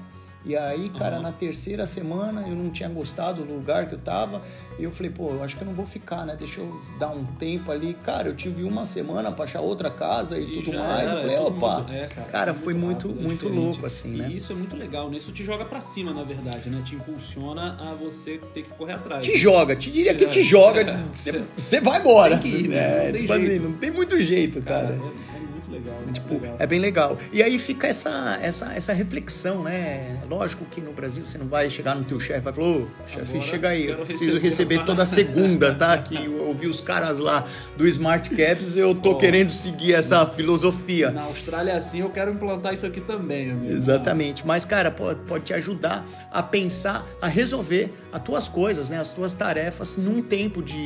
E 0.44 0.56
aí, 0.56 0.88
cara, 0.88 1.16
uhum. 1.16 1.22
na 1.22 1.32
terceira 1.32 1.86
semana 1.86 2.42
eu 2.48 2.54
não 2.54 2.70
tinha 2.70 2.88
gostado 2.88 3.44
do 3.44 3.54
lugar 3.54 3.88
que 3.88 3.94
eu 3.94 3.98
tava. 3.98 4.42
E 4.78 4.84
eu 4.84 4.90
falei, 4.90 5.12
pô, 5.12 5.30
eu 5.30 5.42
acho 5.42 5.56
que 5.56 5.62
eu 5.62 5.66
não 5.66 5.74
vou 5.74 5.84
ficar, 5.84 6.24
né? 6.24 6.34
Deixa 6.36 6.60
eu 6.60 6.80
dar 6.98 7.10
um 7.10 7.24
tempo 7.24 7.70
ali. 7.70 7.94
Cara, 8.04 8.28
eu 8.28 8.34
tive 8.34 8.64
uma 8.64 8.84
semana 8.84 9.30
pra 9.30 9.44
achar 9.44 9.60
outra 9.60 9.90
casa 9.90 10.38
e, 10.38 10.44
e 10.44 10.62
tudo 10.62 10.78
mais. 10.78 11.10
Era, 11.10 11.12
eu 11.12 11.20
falei, 11.20 11.38
opa, 11.38 11.76
muito, 11.76 11.92
é, 11.92 12.06
cara, 12.06 12.28
cara, 12.30 12.54
foi 12.54 12.74
muito, 12.74 13.08
muito, 13.08 13.22
muito 13.22 13.48
louco, 13.48 13.86
assim, 13.86 14.16
né? 14.16 14.28
E 14.30 14.36
isso 14.38 14.52
é 14.52 14.56
muito 14.56 14.74
legal, 14.74 15.10
né? 15.10 15.18
Isso 15.18 15.30
te 15.30 15.44
joga 15.44 15.64
pra 15.64 15.80
cima, 15.80 16.12
na 16.12 16.22
verdade, 16.22 16.70
né? 16.70 16.82
Te 16.84 16.94
impulsiona 16.94 17.76
a 17.78 17.94
você 17.94 18.40
ter 18.54 18.62
que 18.62 18.70
correr 18.70 18.94
atrás. 18.94 19.24
Te 19.24 19.36
joga, 19.36 19.76
te 19.76 19.90
diria 19.90 20.14
que 20.14 20.26
te 20.26 20.42
joga. 20.42 21.00
Você 21.56 21.80
vai 21.80 22.00
embora. 22.00 22.38
Tem 22.38 22.50
que 22.50 22.58
ir, 22.58 22.68
né? 22.68 22.76
É, 22.76 23.04
não, 23.04 23.12
tem 23.12 23.20
tipo 23.20 23.32
assim, 23.32 23.58
não 23.58 23.72
tem 23.72 23.90
muito 23.90 24.20
jeito, 24.20 24.62
cara. 24.62 24.88
cara 24.88 24.94
é 24.94 25.31
legal. 25.72 25.94
Né? 26.06 26.12
Tipo, 26.12 26.34
legal. 26.34 26.56
é 26.58 26.66
bem 26.66 26.78
legal. 26.78 27.18
E 27.32 27.42
aí 27.42 27.58
fica 27.58 27.86
essa, 27.86 28.38
essa, 28.42 28.72
essa 28.74 28.92
reflexão, 28.92 29.62
né? 29.62 30.18
Lógico 30.28 30.64
que 30.66 30.80
no 30.80 30.92
Brasil 30.92 31.26
você 31.26 31.38
não 31.38 31.46
vai 31.46 31.68
chegar 31.70 31.94
no 31.94 32.04
teu 32.04 32.20
chefe 32.20 32.40
e 32.40 32.42
vai 32.42 32.52
falar, 32.52 32.68
ô, 32.68 32.86
chefe, 33.06 33.40
chega 33.40 33.68
aí, 33.70 33.88
eu 33.88 34.04
preciso 34.04 34.38
receber, 34.38 34.76
receber 34.76 34.84
toda 34.84 35.06
segunda, 35.06 35.74
tá? 35.74 35.96
Que 35.98 36.24
eu 36.24 36.46
ouvi 36.46 36.66
os 36.66 36.80
caras 36.80 37.18
lá 37.18 37.44
do 37.76 37.86
Smart 37.88 38.28
Caps, 38.30 38.76
eu 38.76 38.94
tô 38.94 39.12
oh. 39.12 39.16
querendo 39.16 39.50
seguir 39.50 39.94
essa 39.94 40.26
filosofia. 40.26 41.10
Na 41.10 41.22
Austrália 41.22 41.72
é 41.72 41.76
assim, 41.76 42.00
eu 42.00 42.10
quero 42.10 42.30
implantar 42.30 42.74
isso 42.74 42.86
aqui 42.86 43.00
também, 43.00 43.50
amigo. 43.50 43.72
Exatamente. 43.72 44.46
Mas, 44.46 44.64
cara, 44.64 44.90
pode, 44.90 45.20
pode 45.20 45.44
te 45.44 45.54
ajudar 45.54 46.06
a 46.30 46.42
pensar, 46.42 47.06
a 47.20 47.26
resolver 47.26 47.92
as 48.12 48.22
tuas 48.22 48.48
coisas, 48.48 48.90
né? 48.90 48.98
As 48.98 49.10
tuas 49.12 49.32
tarefas 49.32 49.96
num 49.96 50.22
tempo 50.22 50.62
de... 50.62 50.76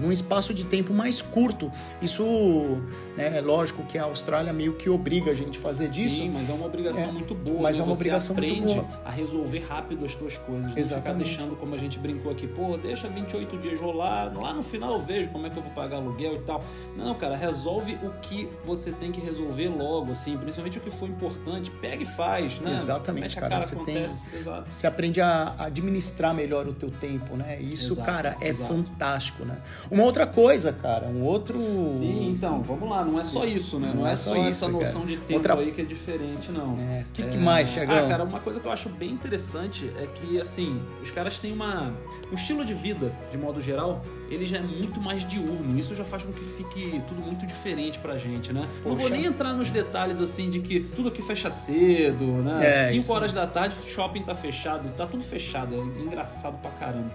num 0.00 0.12
espaço 0.12 0.54
de 0.54 0.64
tempo 0.64 0.92
mais 0.92 1.20
curto. 1.20 1.70
Isso, 2.00 2.22
né? 3.16 3.38
É 3.38 3.40
lógico 3.40 3.84
que 3.84 3.98
a 3.98 4.06
Austrália 4.12 4.52
meio 4.52 4.74
que 4.74 4.88
obriga 4.88 5.30
a 5.30 5.34
gente 5.34 5.58
a 5.58 5.60
fazer 5.60 5.88
disso. 5.88 6.16
Sim, 6.16 6.30
mas 6.30 6.48
é 6.48 6.52
uma 6.52 6.66
obrigação 6.66 7.08
é, 7.08 7.12
muito 7.12 7.34
boa. 7.34 7.62
Mas 7.62 7.76
né? 7.76 7.82
é 7.82 7.84
uma 7.84 7.94
Você 7.94 8.00
obrigação 8.00 8.36
muito 8.36 8.74
boa. 8.74 8.88
a 9.04 9.10
resolver 9.10 9.58
rápido 9.60 10.04
as 10.04 10.14
tuas 10.14 10.38
coisas. 10.38 10.76
Exatamente. 10.76 10.90
Não 10.92 10.98
ficar 10.98 11.12
deixando, 11.14 11.56
como 11.56 11.74
a 11.74 11.78
gente 11.78 11.98
brincou 11.98 12.30
aqui, 12.30 12.46
pô, 12.46 12.76
deixa 12.76 13.08
28 13.08 13.58
dias 13.58 13.80
rolar, 13.80 14.32
lá 14.36 14.52
no 14.52 14.62
final 14.62 14.94
eu 14.94 15.02
vejo 15.02 15.30
como 15.30 15.46
é 15.46 15.50
que 15.50 15.56
eu 15.56 15.62
vou 15.62 15.72
pagar 15.72 15.96
aluguel 15.96 16.36
e 16.36 16.40
tal. 16.40 16.62
Não, 16.96 17.14
cara, 17.14 17.36
resolve 17.36 17.98
o 18.02 18.10
que 18.20 18.48
você 18.64 18.92
tem 18.92 19.10
que 19.10 19.20
resolver 19.20 19.68
logo, 19.68 20.12
assim, 20.12 20.36
principalmente 20.36 20.78
o 20.78 20.80
que 20.80 20.90
for 20.90 21.08
importante, 21.08 21.70
pega 21.70 22.02
e 22.02 22.06
faz, 22.06 22.60
né? 22.60 22.72
Exatamente, 22.72 23.34
cara. 23.34 23.48
cara. 23.48 23.60
Você 23.62 23.74
acontece. 23.74 24.30
tem. 24.30 24.40
Exato. 24.40 24.70
Você 24.74 24.86
aprende 24.86 25.20
a 25.20 25.54
administrar 25.58 26.34
melhor 26.34 26.66
o 26.68 26.74
teu 26.74 26.90
tempo, 26.90 27.36
né? 27.36 27.60
Isso, 27.60 27.94
exato, 27.94 28.06
cara, 28.06 28.36
é 28.40 28.48
exato. 28.48 28.72
fantástico, 28.72 29.44
né? 29.44 29.58
Uma 29.90 30.04
outra 30.04 30.26
coisa, 30.26 30.72
cara, 30.72 31.06
um 31.06 31.22
outro. 31.22 31.58
Sim, 31.88 32.30
então, 32.30 32.62
vamos 32.62 32.88
lá, 32.88 33.04
não 33.04 33.18
é 33.18 33.24
só 33.24 33.44
isso, 33.44 33.78
né? 33.78 33.92
Não, 33.94 34.01
não 34.02 34.08
é, 34.08 34.12
é, 34.12 34.16
só, 34.16 34.34
só 34.34 34.46
essa 34.46 34.68
noção 34.68 35.02
cara. 35.02 35.06
de 35.06 35.16
tempo 35.18 35.34
outra... 35.34 35.54
aí 35.54 35.72
que 35.72 35.80
é 35.80 35.84
diferente, 35.84 36.50
não. 36.50 36.74
O 36.74 36.80
é. 36.80 37.04
que, 37.12 37.22
que 37.22 37.36
mais, 37.38 37.68
Chegão? 37.68 37.96
Ah, 37.96 38.08
cara, 38.08 38.24
uma 38.24 38.40
coisa 38.40 38.60
que 38.60 38.66
eu 38.66 38.72
acho 38.72 38.88
bem 38.88 39.10
interessante 39.10 39.90
é 39.96 40.06
que, 40.06 40.40
assim, 40.40 40.80
os 41.02 41.10
caras 41.10 41.38
têm 41.40 41.52
uma, 41.52 41.92
um 42.30 42.34
estilo 42.34 42.64
de 42.64 42.74
vida, 42.74 43.12
de 43.30 43.38
modo 43.38 43.60
geral, 43.60 44.04
ele 44.30 44.46
já 44.46 44.58
é 44.58 44.62
muito 44.62 45.00
mais 45.00 45.26
diurno. 45.26 45.78
Isso 45.78 45.94
já 45.94 46.04
faz 46.04 46.24
com 46.24 46.32
que 46.32 46.44
fique 46.44 47.00
tudo 47.08 47.20
muito 47.20 47.46
diferente 47.46 47.98
pra 47.98 48.18
gente, 48.18 48.52
né? 48.52 48.68
Poxa. 48.82 48.88
Não 48.88 48.96
vou 48.96 49.10
nem 49.10 49.24
entrar 49.24 49.52
nos 49.52 49.70
detalhes 49.70 50.20
assim 50.20 50.50
de 50.50 50.60
que 50.60 50.80
tudo 50.80 51.08
aqui 51.08 51.22
fecha 51.22 51.50
cedo, 51.50 52.24
né? 52.42 52.90
5 52.90 53.12
é, 53.12 53.14
horas 53.14 53.32
da 53.32 53.46
tarde, 53.46 53.74
shopping 53.86 54.22
tá 54.22 54.34
fechado, 54.34 54.88
tá 54.96 55.06
tudo 55.06 55.22
fechado. 55.22 55.74
É 55.74 56.00
engraçado 56.00 56.58
pra 56.60 56.70
caramba. 56.72 57.10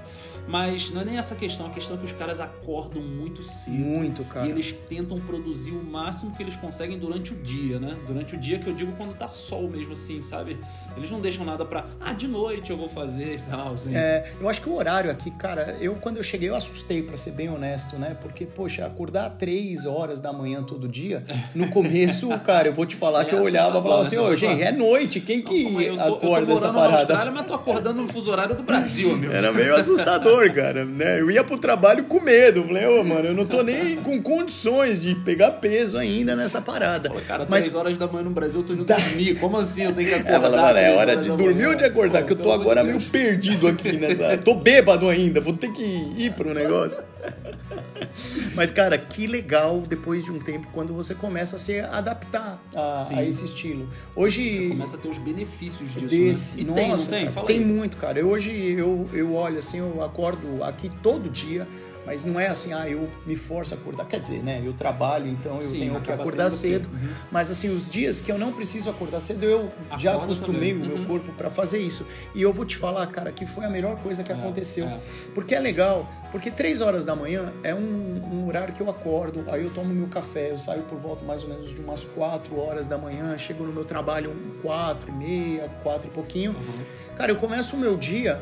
Mas 0.48 0.92
não 0.92 1.01
é 1.01 1.06
nem 1.06 1.18
essa 1.18 1.36
questão, 1.36 1.68
a 1.68 1.70
questão 1.70 1.98
é 1.98 2.00
que 2.00 2.06
os 2.06 2.13
caras 2.13 2.39
acordam 2.39 3.01
muito 3.01 3.44
cedo. 3.44 3.75
Muito, 3.75 4.24
cara. 4.24 4.48
E 4.48 4.51
eles 4.51 4.72
tentam 4.72 5.20
produzir 5.20 5.72
o 5.72 5.84
máximo 5.84 6.34
que 6.36 6.42
eles 6.42 6.56
conseguem 6.56 6.98
durante 6.98 7.34
o 7.34 7.38
dia, 7.38 7.80
né? 7.80 7.98
Durante 8.08 8.36
o 8.36 8.39
dia 8.39 8.58
que 8.58 8.68
eu 8.68 8.74
digo 8.74 8.94
quando 8.94 9.13
tá 9.13 9.27
sol 9.27 9.70
mesmo, 9.70 9.94
assim, 9.94 10.22
sabe? 10.22 10.58
Eles 10.98 11.12
não 11.12 11.20
deixam 11.20 11.46
nada 11.46 11.63
pra, 11.63 11.86
ah, 12.01 12.13
de 12.13 12.27
noite 12.27 12.72
eu 12.72 12.77
vou 12.77 12.89
fazer 12.89 13.36
e 13.36 13.50
tal, 13.50 13.74
assim. 13.74 13.96
É, 13.96 14.32
eu 14.39 14.50
acho 14.50 14.62
que 14.62 14.70
o 14.70 14.75
horário 14.75 15.12
aqui, 15.12 15.32
cara, 15.32 15.77
eu 15.80 15.96
quando 15.96 16.18
eu 16.18 16.24
cheguei 16.24 16.50
eu 16.50 16.56
assustei, 16.56 17.04
para 17.04 17.18
ser 17.18 17.32
bem 17.32 17.50
honesto, 17.50 17.98
né? 17.98 18.18
Porque, 18.20 18.46
poxa, 18.46 18.86
acordar 18.86 19.30
três 19.32 19.86
horas 19.86 20.20
da 20.20 20.34
manhã 20.34 20.63
todo 20.63 20.88
dia, 20.88 21.24
no 21.54 21.70
começo, 21.70 22.27
cara, 22.44 22.70
eu 22.70 22.74
vou 22.74 22.86
te 22.86 22.96
falar 22.96 23.22
é 23.22 23.25
que 23.25 23.36
eu 23.36 23.42
olhava 23.42 23.80
e 23.80 23.82
falava 23.82 24.01
assim, 24.01 24.18
ô, 24.18 24.25
oh, 24.25 24.36
gente, 24.36 24.62
é 24.62 24.72
noite, 24.72 25.20
quem 25.20 25.42
que 25.42 25.63
não, 25.63 25.82
eu 25.82 25.96
tô, 25.96 26.16
acorda 26.16 26.42
eu 26.42 26.48
tô 26.48 26.54
essa 26.54 26.74
parada? 26.74 26.92
Na 26.92 26.98
Austrália, 27.00 27.32
mas 27.32 27.48
tô 27.48 27.54
acordando 27.54 28.01
no 28.01 28.08
fuso 28.08 28.32
horário 28.32 28.56
do 28.56 28.63
Brasil, 28.63 29.16
meu. 29.18 29.32
Era 29.32 29.51
meio 29.51 29.75
assustador, 29.75 30.51
cara, 30.54 30.86
né? 30.86 31.20
Eu 31.20 31.30
ia 31.30 31.44
pro 31.44 31.58
trabalho 31.58 32.06
com 32.06 32.20
medo, 32.20 32.63
falei, 32.63 32.86
ô, 32.86 33.01
oh, 33.01 33.04
mano, 33.04 33.27
eu 33.27 33.34
não 33.34 33.46
tô 33.46 33.62
nem 33.62 33.98
com 33.98 34.22
condições 34.22 35.01
de 35.01 35.16
pegar 35.16 35.51
peso 35.51 35.98
ainda 35.98 36.36
nessa 36.36 36.62
parada. 36.62 37.10
Pô, 37.10 37.20
cara, 37.22 37.46
mas... 37.50 37.66
três 37.66 37.75
horas 37.75 37.98
da 37.98 38.08
manhã 38.08 38.24
no 38.24 38.32
Brasil 38.32 38.62
eu 38.62 38.66
tô 38.66 38.74
indo 38.74 38.86
tá. 38.86 38.96
dormir, 38.96 39.39
como 39.39 39.58
assim 39.58 39.84
eu 39.84 39.94
tenho 39.94 40.08
que 40.08 40.16
acordar? 40.16 40.75
É, 40.75 40.87
é 40.88 40.96
hora 40.96 41.17
de 41.17 41.29
dormir 41.29 41.65
ou 41.67 41.75
de 41.75 41.84
acordar? 41.84 42.24
Que 42.24 42.34
eu 42.34 42.38
tô 42.38 42.51
agora 42.51 42.84
meio 42.84 43.01
perdido 43.01 43.67
aqui 43.67 43.94
nessa... 43.98 44.38
tô 44.38 44.56
bêbado 44.56 45.08
ainda, 45.08 45.39
vou 45.39 45.53
ter 45.53 45.72
que 45.72 45.84
ir 45.84 46.34
pro 46.34 46.53
negócio. 46.53 47.03
Mas, 48.56 48.72
cara, 48.72 48.98
que 48.98 49.27
legal 49.27 49.82
depois 49.82 50.25
de 50.25 50.32
um 50.32 50.39
tempo 50.39 50.67
quando 50.74 50.94
você 50.94 51.13
começa 51.13 51.58
a 51.58 51.60
se 51.60 51.79
adaptar 51.79 52.60
a, 52.74 53.08
a 53.15 53.24
esse 53.24 53.46
estilo. 53.46 53.88
Hoje. 54.15 54.67
Você 54.67 54.70
começa 54.70 54.96
a 54.96 55.00
ter 55.00 55.08
os 55.08 55.17
benefícios 55.20 55.94
disso. 55.94 56.08
Desse, 56.08 56.63
né? 56.63 56.84
E 56.84 56.88
nossa, 56.88 57.12
tem, 57.12 57.25
não 57.25 57.32
tem? 57.32 57.34
Cara, 57.34 57.48
tem 57.48 57.60
muito, 57.60 57.98
cara. 57.98 58.25
Hoje 58.25 58.51
eu, 58.51 59.08
eu 59.13 59.36
olho 59.36 59.60
assim, 59.60 59.77
eu 59.77 60.03
acordo 60.03 60.63
aqui 60.63 60.91
todo 61.03 61.29
dia 61.29 61.67
mas 62.08 62.24
não 62.24 62.40
é 62.40 62.48
assim, 62.48 62.72
ah, 62.72 62.90
eu 62.90 63.10
me 63.26 63.36
forço 63.36 63.74
a 63.74 63.78
acordar. 63.78 64.06
Quer 64.06 64.22
dizer, 64.22 64.42
né? 64.42 64.62
Eu 64.64 64.72
trabalho, 64.72 65.28
então 65.28 65.58
eu 65.58 65.64
Sim, 65.64 65.80
tenho 65.80 66.00
que 66.00 66.10
acordar 66.10 66.50
cedo. 66.50 66.88
Uhum. 66.88 67.10
Mas 67.30 67.52
assim, 67.52 67.68
os 67.76 67.90
dias 67.90 68.22
que 68.22 68.32
eu 68.32 68.38
não 68.38 68.54
preciso 68.54 68.90
acordar 68.90 69.20
cedo, 69.20 69.44
eu 69.44 69.66
Acorda 69.88 70.00
já 70.00 70.16
acostumei 70.16 70.72
também. 70.72 70.88
o 70.88 70.90
meu 70.90 70.98
uhum. 71.00 71.06
corpo 71.06 71.34
para 71.34 71.50
fazer 71.50 71.80
isso. 71.80 72.08
E 72.34 72.42
eu 72.42 72.54
vou 72.54 72.64
te 72.64 72.78
falar, 72.78 73.06
cara, 73.08 73.30
que 73.34 73.46
foi 73.46 73.66
a 73.66 73.70
melhor 73.70 73.98
coisa 73.98 74.24
que 74.24 74.32
é, 74.32 74.36
aconteceu. 74.36 74.88
É. 74.88 75.00
Porque 75.36 75.54
é 75.54 75.60
legal, 75.60 76.10
porque 76.32 76.50
três 76.50 76.80
horas 76.80 77.06
da 77.06 77.14
manhã 77.14 77.52
é 77.62 77.76
um, 77.76 78.22
um, 78.32 78.48
horário 78.48 78.74
que 78.74 78.80
eu 78.80 78.90
acordo, 78.90 79.44
aí 79.52 79.66
eu 79.66 79.70
tomo 79.70 79.94
meu 79.94 80.08
café, 80.08 80.52
eu 80.52 80.60
saio 80.60 80.84
por 80.84 80.98
volta 80.98 81.26
mais 81.26 81.44
ou 81.44 81.50
menos 81.50 81.74
de 81.74 81.82
umas 81.82 82.06
quatro 82.06 82.58
horas 82.58 82.88
da 82.88 82.98
manhã, 82.98 83.38
chego 83.38 83.66
no 83.66 83.74
meu 83.74 83.84
trabalho 83.84 84.34
quatro 84.62 85.10
e 85.10 85.12
meia, 85.12 85.70
quatro 85.84 86.08
e 86.08 86.12
pouquinho. 86.12 86.52
Uhum. 86.52 86.86
Cara, 87.18 87.34
eu 87.34 87.36
começo 87.36 87.76
o 87.76 87.80
meu 87.80 87.98
dia 87.98 88.42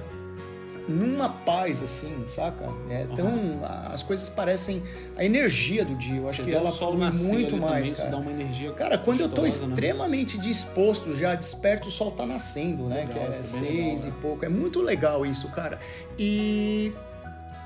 numa 0.87 1.29
paz, 1.29 1.81
assim, 1.81 2.23
saca? 2.25 2.69
É 2.89 3.05
tão. 3.15 3.27
Uhum. 3.27 3.59
As 3.63 4.03
coisas 4.03 4.29
parecem. 4.29 4.83
A 5.17 5.23
energia 5.23 5.85
do 5.85 5.95
dia, 5.95 6.17
eu 6.17 6.29
acho 6.29 6.43
Você 6.43 6.49
que 6.49 6.55
ela 6.55 6.71
flui 6.71 7.09
muito 7.11 7.57
mais, 7.57 7.89
também, 7.89 7.95
cara. 7.95 8.09
dá 8.09 8.17
uma 8.17 8.31
energia 8.31 8.71
cara, 8.73 8.97
quando 8.97 9.21
eu 9.21 9.29
tô 9.29 9.43
né? 9.43 9.47
extremamente 9.47 10.37
disposto, 10.37 11.13
já 11.13 11.35
desperto, 11.35 11.87
o 11.87 11.91
sol 11.91 12.11
tá 12.11 12.25
nascendo, 12.25 12.83
né? 12.83 13.05
Legal, 13.05 13.13
que 13.13 13.19
é, 13.19 13.29
é 13.29 13.43
seis 13.43 14.03
legal, 14.03 14.17
e 14.17 14.21
pouco. 14.21 14.45
É 14.45 14.49
muito 14.49 14.81
legal 14.81 15.25
isso, 15.25 15.49
cara. 15.49 15.79
E 16.19 16.91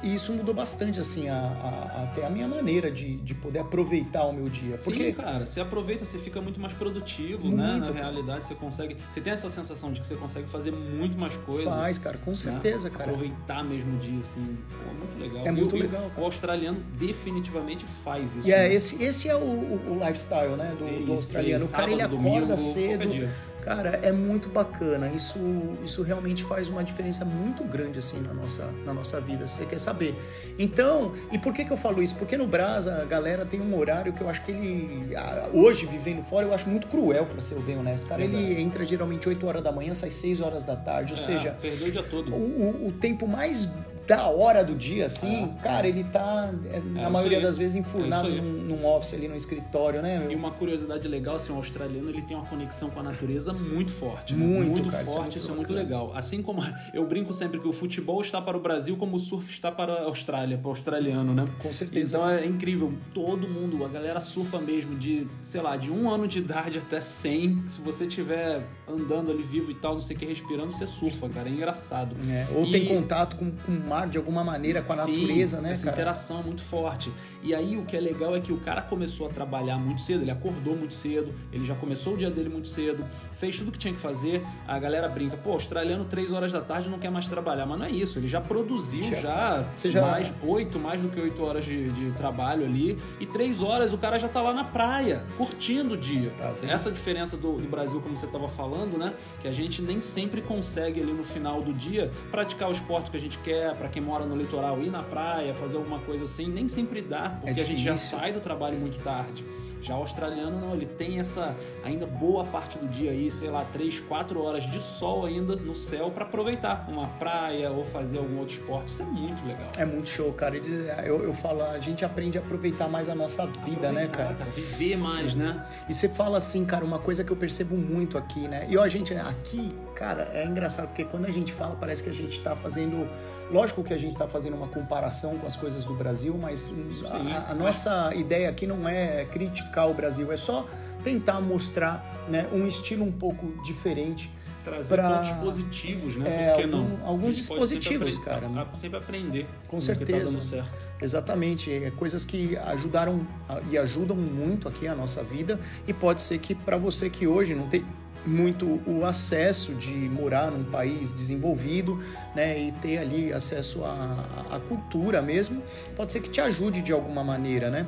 e 0.02 0.14
isso 0.14 0.32
mudou 0.34 0.54
bastante, 0.54 1.00
assim, 1.00 1.28
a, 1.28 1.36
a, 1.36 2.04
até 2.04 2.26
a 2.26 2.30
minha 2.30 2.48
maneira 2.48 2.90
de, 2.90 3.18
de 3.18 3.34
poder 3.34 3.60
aproveitar 3.60 4.24
o 4.24 4.34
meu 4.34 4.48
dia. 4.48 4.78
Porque... 4.78 5.08
Sim, 5.08 5.14
cara, 5.14 5.46
você 5.46 5.60
aproveita, 5.60 6.06
você 6.06 6.18
fica 6.18 6.42
muito 6.42 6.60
mais 6.60 6.74
produtivo, 6.74 7.48
muito, 7.48 7.58
né? 7.58 7.78
Na 7.78 7.86
cara. 7.86 7.94
realidade, 7.94 8.46
você 8.46 8.56
consegue. 8.56 8.96
Você 9.10 9.20
tem 9.20 9.34
essa 9.34 9.50
sensação 9.50 9.92
de 9.92 10.00
que 10.00 10.08
você 10.08 10.16
consegue 10.16 10.48
fazer 10.48 10.72
muito 10.72 11.18
mais 11.18 11.36
coisas. 11.38 11.66
Faz, 11.66 12.00
cara, 12.00 12.18
com 12.18 12.32
né? 12.32 12.38
certeza, 12.38 12.90
né? 12.90 12.98
cara. 12.98 13.12
Aproveitar 13.12 13.64
mesmo 13.64 13.96
o 13.96 14.00
dia, 14.00 14.20
assim. 14.20 14.58
Pô, 14.70 14.94
muito 14.94 15.20
legal. 15.20 15.46
É 15.46 15.52
muito 15.52 15.76
legal. 15.76 16.12
O, 16.16 16.22
o 16.22 16.24
australiano 16.24 16.80
definitivamente 16.98 17.86
faz 18.04 18.36
isso. 18.36 18.48
E 18.48 18.52
yeah, 18.52 18.66
é, 18.66 18.70
né? 18.70 18.76
esse, 18.76 19.04
esse 19.04 19.28
é 19.28 19.36
o, 19.36 19.40
o, 19.40 20.00
lifestyle, 20.00 20.56
né? 20.56 20.76
Do, 20.78 21.06
do 21.06 21.12
australiano. 21.12 21.66
o 21.66 21.70
cara 21.70 21.92
ele 21.92 22.02
acorda 22.02 22.18
domingo, 22.18 22.58
cedo 22.58 23.30
Cara, 23.62 24.00
é 24.02 24.12
muito 24.12 24.50
bacana. 24.50 25.12
Isso, 25.14 25.40
isso 25.84 26.02
realmente 26.02 26.44
faz 26.44 26.68
uma 26.68 26.84
diferença 26.84 27.26
muito 27.26 27.64
grande 27.64 28.00
assim 28.00 28.20
na 28.22 28.34
nossa, 28.34 28.70
na 28.86 28.94
nossa 28.94 29.20
vida, 29.20 29.46
se 29.46 29.58
você 29.58 29.66
quer 29.66 29.80
saber. 29.80 30.16
Então, 30.58 31.14
e 31.32 31.38
por 31.38 31.54
que, 31.54 31.66
que 31.66 31.72
eu 31.72 31.78
falo 31.78 32.02
isso? 32.02 32.16
Porque 32.16 32.38
no 32.38 32.48
Brasa 32.48 33.02
a 33.02 33.06
galera 33.06 33.46
tem 33.46 33.62
um 33.62 33.78
horário 33.78 34.14
que 34.14 34.22
eu 34.22 34.30
acho 34.30 34.44
que 34.44 34.52
ele. 34.52 35.16
Hoje, 35.54 35.86
vivendo 35.86 36.24
fora, 36.24 36.46
eu 36.46 36.54
acho 36.54 36.70
muito 36.70 36.88
cruel, 36.88 37.26
para 37.26 37.42
ser 37.42 37.60
bem 37.60 37.78
honesto. 37.78 38.08
Cara, 38.08 38.22
ele 38.22 38.60
entra 38.62 38.86
geralmente 38.86 39.28
8 39.28 39.46
horas 39.46 39.64
da 39.64 39.72
manhã, 39.72 39.94
sai 39.94 40.12
6 40.12 40.42
horas 40.42 40.64
da 40.64 40.76
tarde. 40.76 41.14
Ou 41.14 41.20
é, 41.20 41.22
seja. 41.22 41.58
Perdeu 41.62 41.88
o 41.88 41.92
dia 41.92 42.04
todo. 42.04 42.34
O, 42.34 42.88
o 42.88 42.92
tempo 42.92 43.28
mais 43.28 43.70
da 44.10 44.28
hora 44.28 44.64
do 44.64 44.74
dia, 44.74 45.06
assim, 45.06 45.44
é, 45.44 45.62
cara, 45.62 45.86
é. 45.86 45.92
ele 45.92 46.04
tá, 46.04 46.52
é, 46.66 46.80
na 46.80 47.02
é 47.04 47.10
maioria 47.12 47.40
das 47.40 47.60
vezes, 47.60 47.76
enfurnado 47.76 48.28
é 48.28 48.42
num, 48.42 48.64
num, 48.64 48.84
office 48.84 49.14
ali 49.14 49.28
no 49.28 49.36
escritório, 49.36 50.02
né? 50.02 50.18
Meu? 50.18 50.32
E 50.32 50.36
uma 50.36 50.50
curiosidade 50.50 51.08
legal, 51.08 51.36
assim, 51.36 51.54
o 51.54 51.56
australiano, 51.58 52.10
ele 52.10 52.24
tem 52.24 52.36
uma 52.36 52.48
conexão 52.48 52.90
com 52.90 53.00
a 53.02 53.04
natureza 53.04 53.54
muito 53.54 53.92
forte. 53.92 54.34
Né? 54.34 54.44
Muito, 54.44 54.72
muito 54.72 54.90
cara, 54.90 55.06
forte, 55.06 55.14
isso 55.14 55.18
é 55.18 55.22
muito, 55.22 55.38
isso 55.38 55.52
é 55.52 55.56
muito 55.56 55.74
legal. 55.74 56.12
Assim 56.16 56.42
como 56.42 56.64
eu 56.92 57.06
brinco 57.06 57.32
sempre 57.32 57.60
que 57.60 57.68
o 57.68 57.72
futebol 57.72 58.20
está 58.20 58.42
para 58.42 58.58
o 58.58 58.60
Brasil 58.60 58.98
como 58.98 59.16
o 59.16 59.20
surf 59.20 59.48
está 59.48 59.72
para 59.72 59.94
a 59.94 60.04
Austrália, 60.06 60.58
para 60.58 60.68
o 60.68 60.72
australiano, 60.72 61.36
né? 61.36 61.46
Com 61.62 61.72
certeza. 61.72 62.18
Então 62.18 62.28
é 62.28 62.44
incrível, 62.48 62.92
todo 63.14 63.48
mundo, 63.48 63.86
a 63.86 63.88
galera 63.88 64.20
surfa 64.20 64.60
mesmo 64.60 64.98
de, 64.98 65.28
sei 65.44 65.62
lá, 65.62 65.78
de 65.78 65.92
um 65.92 66.10
ano 66.10 66.28
de 66.28 66.40
idade 66.40 66.80
até 66.80 67.00
100, 67.00 67.66
se 67.68 67.80
você 67.80 68.06
estiver 68.06 68.64
andando 68.88 69.30
ali 69.30 69.44
vivo 69.44 69.70
e 69.70 69.76
tal, 69.76 69.94
não 69.94 70.02
sei 70.02 70.16
o 70.16 70.20
que, 70.20 70.26
respirando, 70.26 70.72
você 70.72 70.88
surfa, 70.88 71.30
cara, 71.30 71.48
é 71.48 71.52
engraçado. 71.52 72.16
É, 72.28 72.48
ou 72.56 72.66
e... 72.66 72.72
tem 72.72 72.88
contato 72.88 73.36
com, 73.36 73.52
com 73.52 73.72
o 73.72 73.99
de 74.06 74.18
alguma 74.18 74.44
maneira 74.44 74.82
com 74.82 74.94
a 74.94 74.98
Sim, 74.98 75.22
natureza, 75.22 75.62
né, 75.62 75.72
essa 75.72 75.86
cara? 75.86 75.96
interação 75.96 76.40
é 76.40 76.44
muito 76.44 76.62
forte. 76.62 77.12
E 77.42 77.54
aí 77.54 77.78
o 77.78 77.86
que 77.86 77.96
é 77.96 78.00
legal 78.00 78.36
é 78.36 78.40
que 78.40 78.52
o 78.52 78.58
cara 78.58 78.82
começou 78.82 79.28
a 79.28 79.30
trabalhar 79.30 79.78
muito 79.78 80.02
cedo, 80.02 80.22
ele 80.24 80.32
acordou 80.32 80.76
muito 80.76 80.94
cedo, 80.94 81.34
ele 81.52 81.66
já 81.66 81.76
começou 81.76 82.14
o 82.14 82.18
dia 82.18 82.30
dele 82.30 82.50
muito 82.50 82.68
cedo, 82.68 83.06
fez 83.34 83.58
tudo 83.58 83.70
o 83.70 83.72
que 83.72 83.78
tinha 83.78 83.94
que 83.94 84.00
fazer. 84.00 84.46
A 84.68 84.78
galera 84.78 85.08
brinca, 85.08 85.38
pô, 85.38 85.54
australiano 85.54 86.06
3 86.06 86.32
horas 86.32 86.52
da 86.52 86.62
tarde 86.62 86.90
não 86.90 87.00
quer 87.00 87.10
mais 87.10 87.28
trabalhar, 87.28 87.66
mas 87.66 87.80
não 87.80 87.86
é 87.86 87.92
isso, 87.92 88.20
ele 88.20 88.28
já 88.28 88.42
produziu 88.42 89.04
já, 89.04 89.66
já, 89.76 89.90
já... 89.90 90.02
mais 90.02 90.34
8, 90.44 90.80
mais 90.80 91.02
do 91.02 91.10
que 91.10 91.20
8 91.20 91.44
horas 91.44 91.66
de, 91.66 91.90
de, 91.92 92.12
trabalho 92.12 92.66
ali, 92.66 92.98
e 93.20 93.26
3 93.26 93.62
horas 93.62 93.94
o 93.94 93.98
cara 93.98 94.18
já 94.18 94.28
tá 94.28 94.42
lá 94.42 94.54
na 94.54 94.64
praia, 94.64 95.24
curtindo 95.38 95.94
o 95.94 95.98
dia. 95.98 96.32
Tá 96.38 96.54
Essa 96.64 96.92
diferença 96.92 97.38
do, 97.38 97.58
do 97.58 97.68
Brasil, 97.68 98.00
como 98.02 98.16
você 98.16 98.26
estava 98.26 98.48
falando, 98.48 98.98
né? 98.98 99.14
Que 99.42 99.48
a 99.48 99.52
gente 99.52 99.82
nem 99.82 100.02
sempre 100.02 100.42
consegue 100.42 101.02
ali 101.02 101.14
no 101.14 101.24
final 101.24 101.62
do 101.62 101.74
dia 101.74 102.12
praticar 102.32 102.70
o 102.70 102.72
esporte 102.72 103.12
que 103.12 103.18
a 103.18 103.20
gente 103.20 103.38
quer, 103.40 103.76
para 103.80 103.88
quem 103.88 104.02
mora 104.02 104.26
no 104.26 104.36
litoral 104.36 104.80
ir 104.84 104.92
na 104.92 105.02
praia, 105.02 105.54
fazer 105.56 105.78
alguma 105.78 106.00
coisa 106.00 106.26
assim, 106.26 106.48
nem 106.48 106.68
sempre 106.68 107.02
dá, 107.02 107.38
porque 107.42 107.62
é 107.62 107.64
a 107.64 107.66
gente 107.66 107.82
já 107.82 107.96
sai 107.98 108.34
do 108.34 108.42
trabalho 108.42 108.78
muito 108.78 109.02
tarde. 109.02 109.44
Já 109.82 109.96
o 109.96 110.00
australiano 110.00 110.60
não, 110.60 110.74
ele 110.74 110.86
tem 110.86 111.20
essa 111.20 111.56
ainda 111.84 112.06
boa 112.06 112.44
parte 112.44 112.78
do 112.78 112.88
dia 112.88 113.12
aí, 113.12 113.32
sei 113.32 113.50
lá, 113.50 113.64
3, 113.72 114.02
4 114.02 114.42
horas 114.44 114.64
de 114.64 114.80
sol 114.80 115.26
ainda 115.26 115.56
no 115.56 115.74
céu 115.74 116.12
para 116.12 116.26
aproveitar 116.26 116.86
uma 116.90 117.08
praia 117.08 117.72
ou 117.72 117.84
fazer 117.84 118.18
algum 118.18 118.40
outro 118.40 118.56
esporte. 118.56 118.90
Isso 118.90 119.02
é 119.02 119.06
muito 119.06 119.48
legal. 119.48 119.68
É 119.78 119.86
muito 119.86 120.10
show, 120.10 120.34
cara. 120.34 120.58
Eu, 121.06 121.24
eu 121.24 121.34
falo, 121.34 121.64
a 121.64 121.80
gente 121.80 122.04
aprende 122.04 122.38
a 122.38 122.42
aproveitar 122.42 122.90
mais 122.90 123.08
a 123.08 123.16
nossa 123.16 123.46
vida, 123.46 123.90
né, 123.92 124.08
cara? 124.08 124.34
cara? 124.34 124.52
Viver 124.52 124.98
mais, 124.98 125.34
né? 125.34 125.66
E 125.88 125.94
você 125.94 126.10
fala 126.10 126.38
assim, 126.38 126.66
cara, 126.66 126.84
uma 126.84 127.00
coisa 127.00 127.24
que 127.24 127.32
eu 127.32 127.38
percebo 127.38 127.78
muito 127.78 128.18
aqui, 128.18 128.50
né? 128.50 128.68
E 128.70 128.78
a 128.78 128.88
gente, 128.90 129.14
aqui, 129.14 129.74
cara, 129.96 130.30
é 130.34 130.46
engraçado, 130.46 130.88
porque 130.88 131.06
quando 131.06 131.26
a 131.26 131.32
gente 131.32 131.54
fala, 131.54 131.78
parece 131.78 132.04
que 132.04 132.10
a 132.10 132.14
gente 132.14 132.42
tá 132.42 132.54
fazendo 132.54 133.08
Lógico 133.52 133.84
que 133.84 133.94
a 133.94 133.98
gente 133.98 134.14
está 134.14 134.28
fazendo 134.28 134.56
uma 134.56 134.68
comparação 134.68 135.38
com 135.38 135.48
as 135.48 135.56
coisas 135.56 135.84
do 135.84 135.94
Brasil, 135.94 136.38
mas 136.40 136.60
Sim, 136.60 137.32
a, 137.32 137.52
a 137.52 137.56
nossa 137.56 138.14
ideia 138.14 138.50
aqui 138.50 138.68
não 138.68 138.88
é 138.88 139.26
criticar 139.26 139.90
o 139.90 139.94
Brasil, 139.94 140.32
é 140.32 140.38
só 140.38 140.68
tentar 141.04 141.42
mostrar 141.42 142.26
né, 142.30 142.48
um 142.54 142.68
estilo 142.68 143.04
um 143.04 143.12
pouco 143.12 143.48
diferente. 143.64 144.32
Trazer 144.64 144.94
pra... 144.94 145.18
pontos 145.18 145.32
positivos, 145.44 146.16
né? 146.18 146.30
É, 146.30 146.54
Por 146.54 146.62
que 146.62 146.68
não? 146.68 147.00
Alguns 147.06 147.36
dispositivos, 147.36 148.16
sempre 148.16 148.30
cara. 148.30 148.68
Sempre 148.74 148.98
aprender. 148.98 149.48
Com 149.68 149.78
tá 149.78 149.82
certeza. 149.82 150.38
Tá 150.38 150.44
certo. 150.44 150.88
Exatamente. 151.02 151.72
É 151.72 151.90
coisas 151.92 152.26
que 152.26 152.58
ajudaram 152.58 153.26
e 153.72 153.78
ajudam 153.78 154.18
muito 154.18 154.68
aqui 154.68 154.86
a 154.86 154.94
nossa 154.94 155.24
vida. 155.24 155.60
E 155.88 155.94
pode 155.94 156.22
ser 156.22 156.40
que 156.40 156.54
para 156.54 156.76
você 156.76 157.10
que 157.10 157.26
hoje 157.26 157.56
não 157.56 157.68
tem 157.70 157.86
muito 158.26 158.82
o 158.86 159.06
acesso 159.06 159.74
de 159.74 159.92
morar 159.92 160.52
num 160.52 160.64
país 160.64 161.12
desenvolvido, 161.12 162.00
né, 162.36 162.60
e 162.60 162.72
ter 162.74 162.98
ali 162.98 163.32
acesso 163.32 163.84
à, 163.84 164.60
cultura 164.68 165.22
mesmo, 165.22 165.62
pode 165.96 166.12
ser 166.12 166.20
que 166.20 166.30
te 166.30 166.42
ajude 166.42 166.82
de 166.82 166.92
alguma 166.92 167.24
maneira, 167.24 167.70
né? 167.70 167.88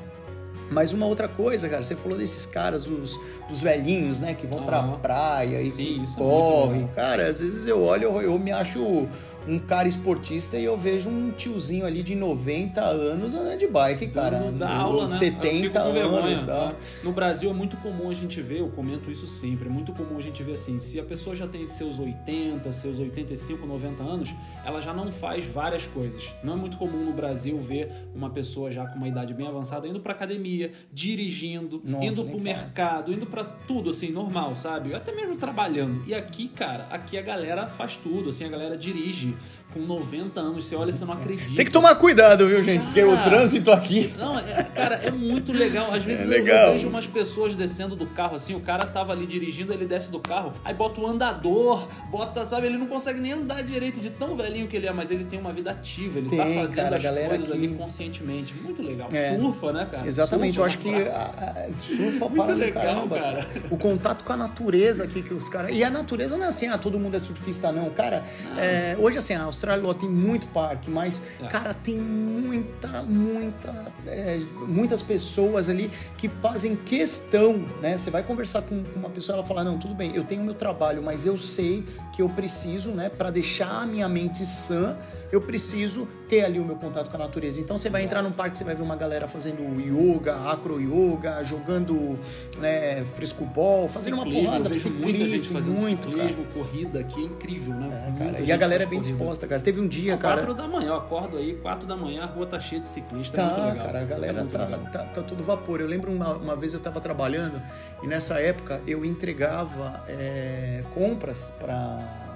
Mas 0.70 0.94
uma 0.94 1.06
outra 1.06 1.28
coisa, 1.28 1.68
cara, 1.68 1.84
você 1.84 1.98
falou 1.98 2.18
desses 2.18 2.46
caras, 2.46 2.86
dos, 2.86 3.20
dos 3.50 3.62
velhinhos, 3.62 4.22
né, 4.22 4.34
que 4.34 4.48
vão 4.48 4.64
pra 4.64 4.82
praia 4.82 5.62
e 5.62 5.70
Sim, 5.70 6.04
é 6.04 6.18
correm. 6.18 6.84
É 6.86 6.96
cara, 6.96 7.28
às 7.28 7.42
vezes 7.42 7.68
eu 7.68 7.84
olho, 7.84 8.04
eu, 8.04 8.22
eu 8.22 8.40
me 8.40 8.54
acho 8.54 9.08
um 9.48 9.60
cara 9.60 9.88
esportista 9.88 10.58
e 10.58 10.66
eu 10.66 10.78
vejo 10.78 11.10
um 11.10 11.32
tiozinho 11.32 11.86
ali 11.86 12.04
de 12.04 12.16
90 12.16 12.82
anos 12.82 13.34
andando 13.34 13.58
de 13.58 13.68
bike, 13.68 14.08
cara. 14.08 14.52
Da 14.52 14.70
aula, 14.70 15.08
70 15.08 15.84
né? 15.92 16.02
anos. 16.02 16.42
tá? 16.42 16.76
No 17.04 17.12
Brasil 17.12 17.50
é 17.50 17.54
muito 17.54 17.78
comum 17.78 18.10
a 18.10 18.14
gente 18.14 18.42
ver, 18.42 18.60
eu 18.60 18.70
comento 18.70 19.10
isso 19.12 19.28
sempre, 19.28 19.68
é 19.68 19.72
muito 19.72 19.92
comum 19.94 20.18
a 20.18 20.22
gente 20.22 20.44
ver 20.44 20.54
assim, 20.54 20.80
se 20.80 21.00
a 21.00 21.04
pessoa 21.04 21.36
já 21.36 21.48
tem 21.48 21.66
seus 21.66 22.00
80, 22.00 22.72
seus 22.72 23.00
85, 23.00 23.66
90 23.66 24.04
anos, 24.04 24.34
ela 24.66 24.80
já 24.82 24.94
não 24.94 25.12
faz 25.12 25.46
várias 25.46 25.88
coisas. 25.88 26.34
Não 26.44 26.54
é 26.54 26.56
muito 26.56 26.78
comum 26.78 27.06
no 27.06 27.14
Brasil 27.14 27.58
ver 27.58 27.92
uma 28.14 28.30
pessoa 28.30 28.72
já 28.72 28.86
com 28.86 28.96
uma 28.96 29.08
idade 29.08 29.34
bem 29.34 29.48
avançada 29.48 29.88
indo 29.88 30.00
pra 30.00 30.14
academia, 30.14 30.72
dirigindo, 30.92 31.82
Nossa, 31.84 32.06
indo 32.06 32.26
pro 32.26 32.40
mercado, 32.40 33.12
indo 33.12 33.26
para 33.26 33.44
tudo 33.44 33.90
assim, 33.90 34.12
normal, 34.12 34.56
sabe? 34.56 34.94
Até 34.94 35.14
mesmo 35.14 35.36
trabalhando. 35.36 36.04
E 36.06 36.14
aqui, 36.14 36.48
cara, 36.48 36.88
aqui 36.92 37.18
a 37.18 37.22
galera 37.22 37.68
faz 37.68 37.96
tudo, 37.96 38.30
assim, 38.30 38.44
a 38.44 38.50
galera 38.50 38.78
dirige 38.78 39.31
you 39.32 39.61
com 39.74 39.80
90 39.80 40.40
anos, 40.40 40.66
você 40.66 40.76
olha 40.76 40.90
e 40.90 40.94
você 40.94 41.06
não 41.06 41.14
acredita. 41.14 41.56
Tem 41.56 41.66
que 41.66 41.72
tomar 41.72 41.96
cuidado, 41.96 42.48
viu, 42.48 42.64
gente? 42.64 42.80
Cara, 42.80 42.86
porque 42.86 43.04
o 43.04 43.18
trânsito 43.24 43.72
aqui. 43.72 44.14
Não, 44.18 44.38
é, 44.38 44.64
cara, 44.64 44.96
é 44.96 45.12
muito 45.12 45.52
legal. 45.52 45.94
Às 45.94 46.04
vezes 46.04 46.26
é 46.26 46.28
legal. 46.28 46.68
eu 46.68 46.74
vejo 46.74 46.90
umas 46.90 47.08
pessoas 47.08 47.56
descendo 47.56 47.96
do 47.96 48.06
carro, 48.08 48.36
assim, 48.36 48.56
o 48.56 48.60
cara 48.60 48.86
tava 48.86 49.12
ali 49.12 49.26
dirigindo, 49.26 49.74
ele 49.74 49.86
desce 49.86 50.12
do 50.12 50.20
carro, 50.20 50.54
aí 50.64 50.74
bota 50.74 51.00
o 51.02 51.08
andador, 51.08 51.88
bota, 52.10 52.46
sabe, 52.46 52.68
ele 52.68 52.78
não 52.78 52.88
consegue 52.88 53.20
nem 53.20 53.34
andar 53.34 53.62
direito 53.64 54.00
de 54.00 54.10
tão 54.10 54.36
velhinho 54.36 54.68
que 54.68 54.76
ele 54.76 54.88
é, 54.88 54.94
mas 54.94 55.12
ele 55.12 55.26
tem 55.26 55.40
uma 55.40 55.54
vida 55.54 55.72
ativa, 55.72 56.20
ele 56.20 56.30
tá 56.30 56.44
tem, 56.44 56.56
tá 56.56 56.62
fazendo 56.62 56.76
cara, 56.76 56.96
as 56.96 57.28
coisas 57.28 57.52
aqui... 57.52 57.66
ali 57.66 57.68
conscientemente. 57.76 58.56
Muito 58.56 58.82
legal. 58.82 59.10
É. 59.12 59.38
Surfa, 59.38 59.72
né, 59.72 59.88
cara? 59.90 60.08
Exatamente, 60.08 60.56
surfa 60.56 60.62
eu 60.62 60.66
acho 60.66 60.78
que 60.78 61.08
a, 61.08 61.68
a, 61.70 61.78
surfa 61.78 62.30
muito 62.30 62.46
para 62.46 62.54
legal, 62.54 62.84
caramba. 62.84 63.20
Cara. 63.20 63.48
O 63.70 63.78
contato 63.78 64.24
com 64.24 64.34
a 64.34 64.38
natureza 64.38 65.04
aqui 65.04 65.22
que 65.22 65.34
os 65.34 65.48
caras. 65.50 65.72
E 65.74 65.84
a 65.84 65.90
natureza 65.90 66.38
não 66.38 66.46
é 66.46 66.48
assim, 66.48 66.68
ah, 66.68 66.78
todo 66.78 67.00
mundo 67.00 67.16
é 67.16 67.20
surfista, 67.20 67.72
não. 67.72 67.90
Cara, 67.90 68.24
não. 68.44 68.60
É, 68.60 68.96
hoje 69.00 69.18
assim, 69.18 69.34
a 69.34 69.48
Austrália 69.62 69.88
ó, 69.88 69.94
tem 69.94 70.10
muito 70.10 70.48
parque, 70.48 70.90
mas, 70.90 71.22
é. 71.40 71.48
cara, 71.48 71.74
tem 71.74 72.00
muita, 72.00 73.04
muita, 73.04 73.94
é, 74.08 74.40
muitas 74.68 75.02
pessoas 75.04 75.70
ali 75.70 75.92
que 76.18 76.28
fazem 76.28 76.76
questão, 76.76 77.64
né? 77.80 77.96
Você 77.96 78.10
vai 78.10 78.24
conversar 78.24 78.64
com 78.64 78.84
uma 78.96 79.10
pessoa, 79.10 79.38
ela 79.38 79.46
fala, 79.46 79.64
não, 79.64 79.78
tudo 79.78 79.94
bem, 79.94 80.16
eu 80.16 80.24
tenho 80.24 80.44
meu 80.44 80.56
trabalho, 80.56 81.04
mas 81.04 81.26
eu 81.26 81.38
sei 81.38 81.84
que 82.16 82.22
eu 82.22 82.30
preciso, 82.30 82.92
né, 82.92 83.10
para 83.10 83.30
deixar 83.30 83.84
a 83.84 83.86
minha 83.86 84.10
mente 84.10 84.46
sã, 84.46 84.98
eu 85.32 85.40
preciso 85.40 86.08
ter 86.28 86.46
ali 86.46 86.60
o 86.60 86.66
meu 86.66 86.76
contato 86.76 87.10
com 87.10 87.16
a 87.16 87.20
natureza. 87.20 87.62
Então 87.62 87.78
você 87.78 87.90
vai 87.90 88.04
entrar 88.04 88.22
num 88.22 88.32
parque, 88.32 88.58
você 88.58 88.64
vai 88.64 88.76
ver 88.76 88.84
uma 88.84 88.96
galera 88.96 89.28
fazendo 89.28 89.62
yoga, 89.80 90.50
acro 90.50 90.80
yoga, 90.80 91.44
jogando 91.44 92.20
né, 92.58 93.04
frescobol, 93.16 93.88
fazendo 93.88 94.18
ciclismo, 94.18 94.40
uma 94.40 94.46
porrada, 94.46 94.74
ciclismo, 94.74 95.02
muita 95.02 95.28
gente 95.28 95.50
fazendo 95.50 95.80
muito, 95.80 96.10
ciclismo, 96.10 96.44
cara. 96.44 96.54
corrida 96.54 97.00
aqui 97.00 97.22
é 97.22 97.26
incrível, 97.26 97.74
né? 97.74 98.14
É, 98.16 98.24
cara, 98.24 98.42
e 98.42 98.52
a 98.52 98.58
galera 98.58 98.84
é 98.84 98.86
bem 98.86 99.00
corrida. 99.00 99.18
disposta, 99.18 99.48
cara. 99.48 99.62
Teve 99.62 99.80
um 99.80 99.88
dia, 99.88 100.18
cara. 100.18 100.42
Quatro 100.42 100.54
da 100.54 100.68
manhã, 100.68 100.90
eu 100.90 100.96
acordo 100.96 101.38
aí, 101.38 101.54
quatro 101.56 101.88
da 101.88 101.96
manhã, 101.96 102.24
a 102.24 102.28
rua 102.28 102.46
tá 102.46 102.60
cheia 102.60 102.82
de 102.82 102.88
ciclistas. 102.88 103.40
É 103.40 103.44
tá, 103.44 103.68
é 103.68 103.76
cara, 103.76 104.02
a 104.02 104.04
galera 104.06 104.42
é 104.42 104.46
tá, 104.46 104.68
tá, 104.92 105.04
tá, 105.06 105.22
tudo 105.22 105.44
vapor. 105.44 105.80
Eu 105.80 105.88
lembro 105.88 106.12
uma, 106.12 106.34
uma 106.34 106.56
vez 106.56 106.74
eu 106.74 106.80
tava 106.80 107.00
trabalhando 107.00 107.62
e 108.04 108.08
nessa 108.08 108.40
época 108.40 108.82
eu 108.88 109.06
entregava 109.06 110.04
é, 110.08 110.84
compras 110.94 111.54
para 111.60 112.31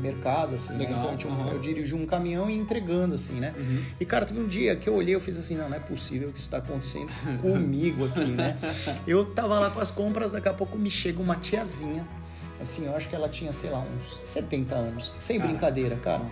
mercado, 0.00 0.54
assim, 0.54 0.74
né? 0.74 0.86
Então 0.90 1.16
tipo, 1.16 1.32
uhum. 1.32 1.48
eu 1.50 1.58
dirigi 1.58 1.94
um 1.94 2.06
caminhão 2.06 2.50
e 2.50 2.56
entregando, 2.56 3.14
assim, 3.14 3.34
né? 3.34 3.54
Uhum. 3.56 3.84
E, 4.00 4.04
cara, 4.04 4.24
teve 4.24 4.40
um 4.40 4.48
dia 4.48 4.74
que 4.74 4.88
eu 4.88 4.94
olhei 4.94 5.14
eu 5.14 5.20
fiz 5.20 5.38
assim, 5.38 5.56
não, 5.56 5.68
não 5.68 5.76
é 5.76 5.80
possível 5.80 6.32
que 6.32 6.38
isso 6.38 6.48
está 6.48 6.58
acontecendo 6.58 7.10
comigo 7.40 8.06
aqui, 8.06 8.24
né? 8.24 8.56
Eu 9.06 9.24
tava 9.24 9.58
lá 9.58 9.70
com 9.70 9.80
as 9.80 9.90
compras, 9.90 10.32
daqui 10.32 10.48
a 10.48 10.54
pouco 10.54 10.76
me 10.78 10.90
chega 10.90 11.20
uma 11.20 11.36
tiazinha, 11.36 12.06
assim, 12.60 12.86
eu 12.86 12.96
acho 12.96 13.08
que 13.08 13.14
ela 13.14 13.28
tinha, 13.28 13.52
sei 13.52 13.70
lá, 13.70 13.84
uns 13.96 14.20
70 14.24 14.74
anos, 14.74 15.14
sem 15.18 15.38
cara. 15.38 15.50
brincadeira, 15.50 15.96
cara. 15.96 16.22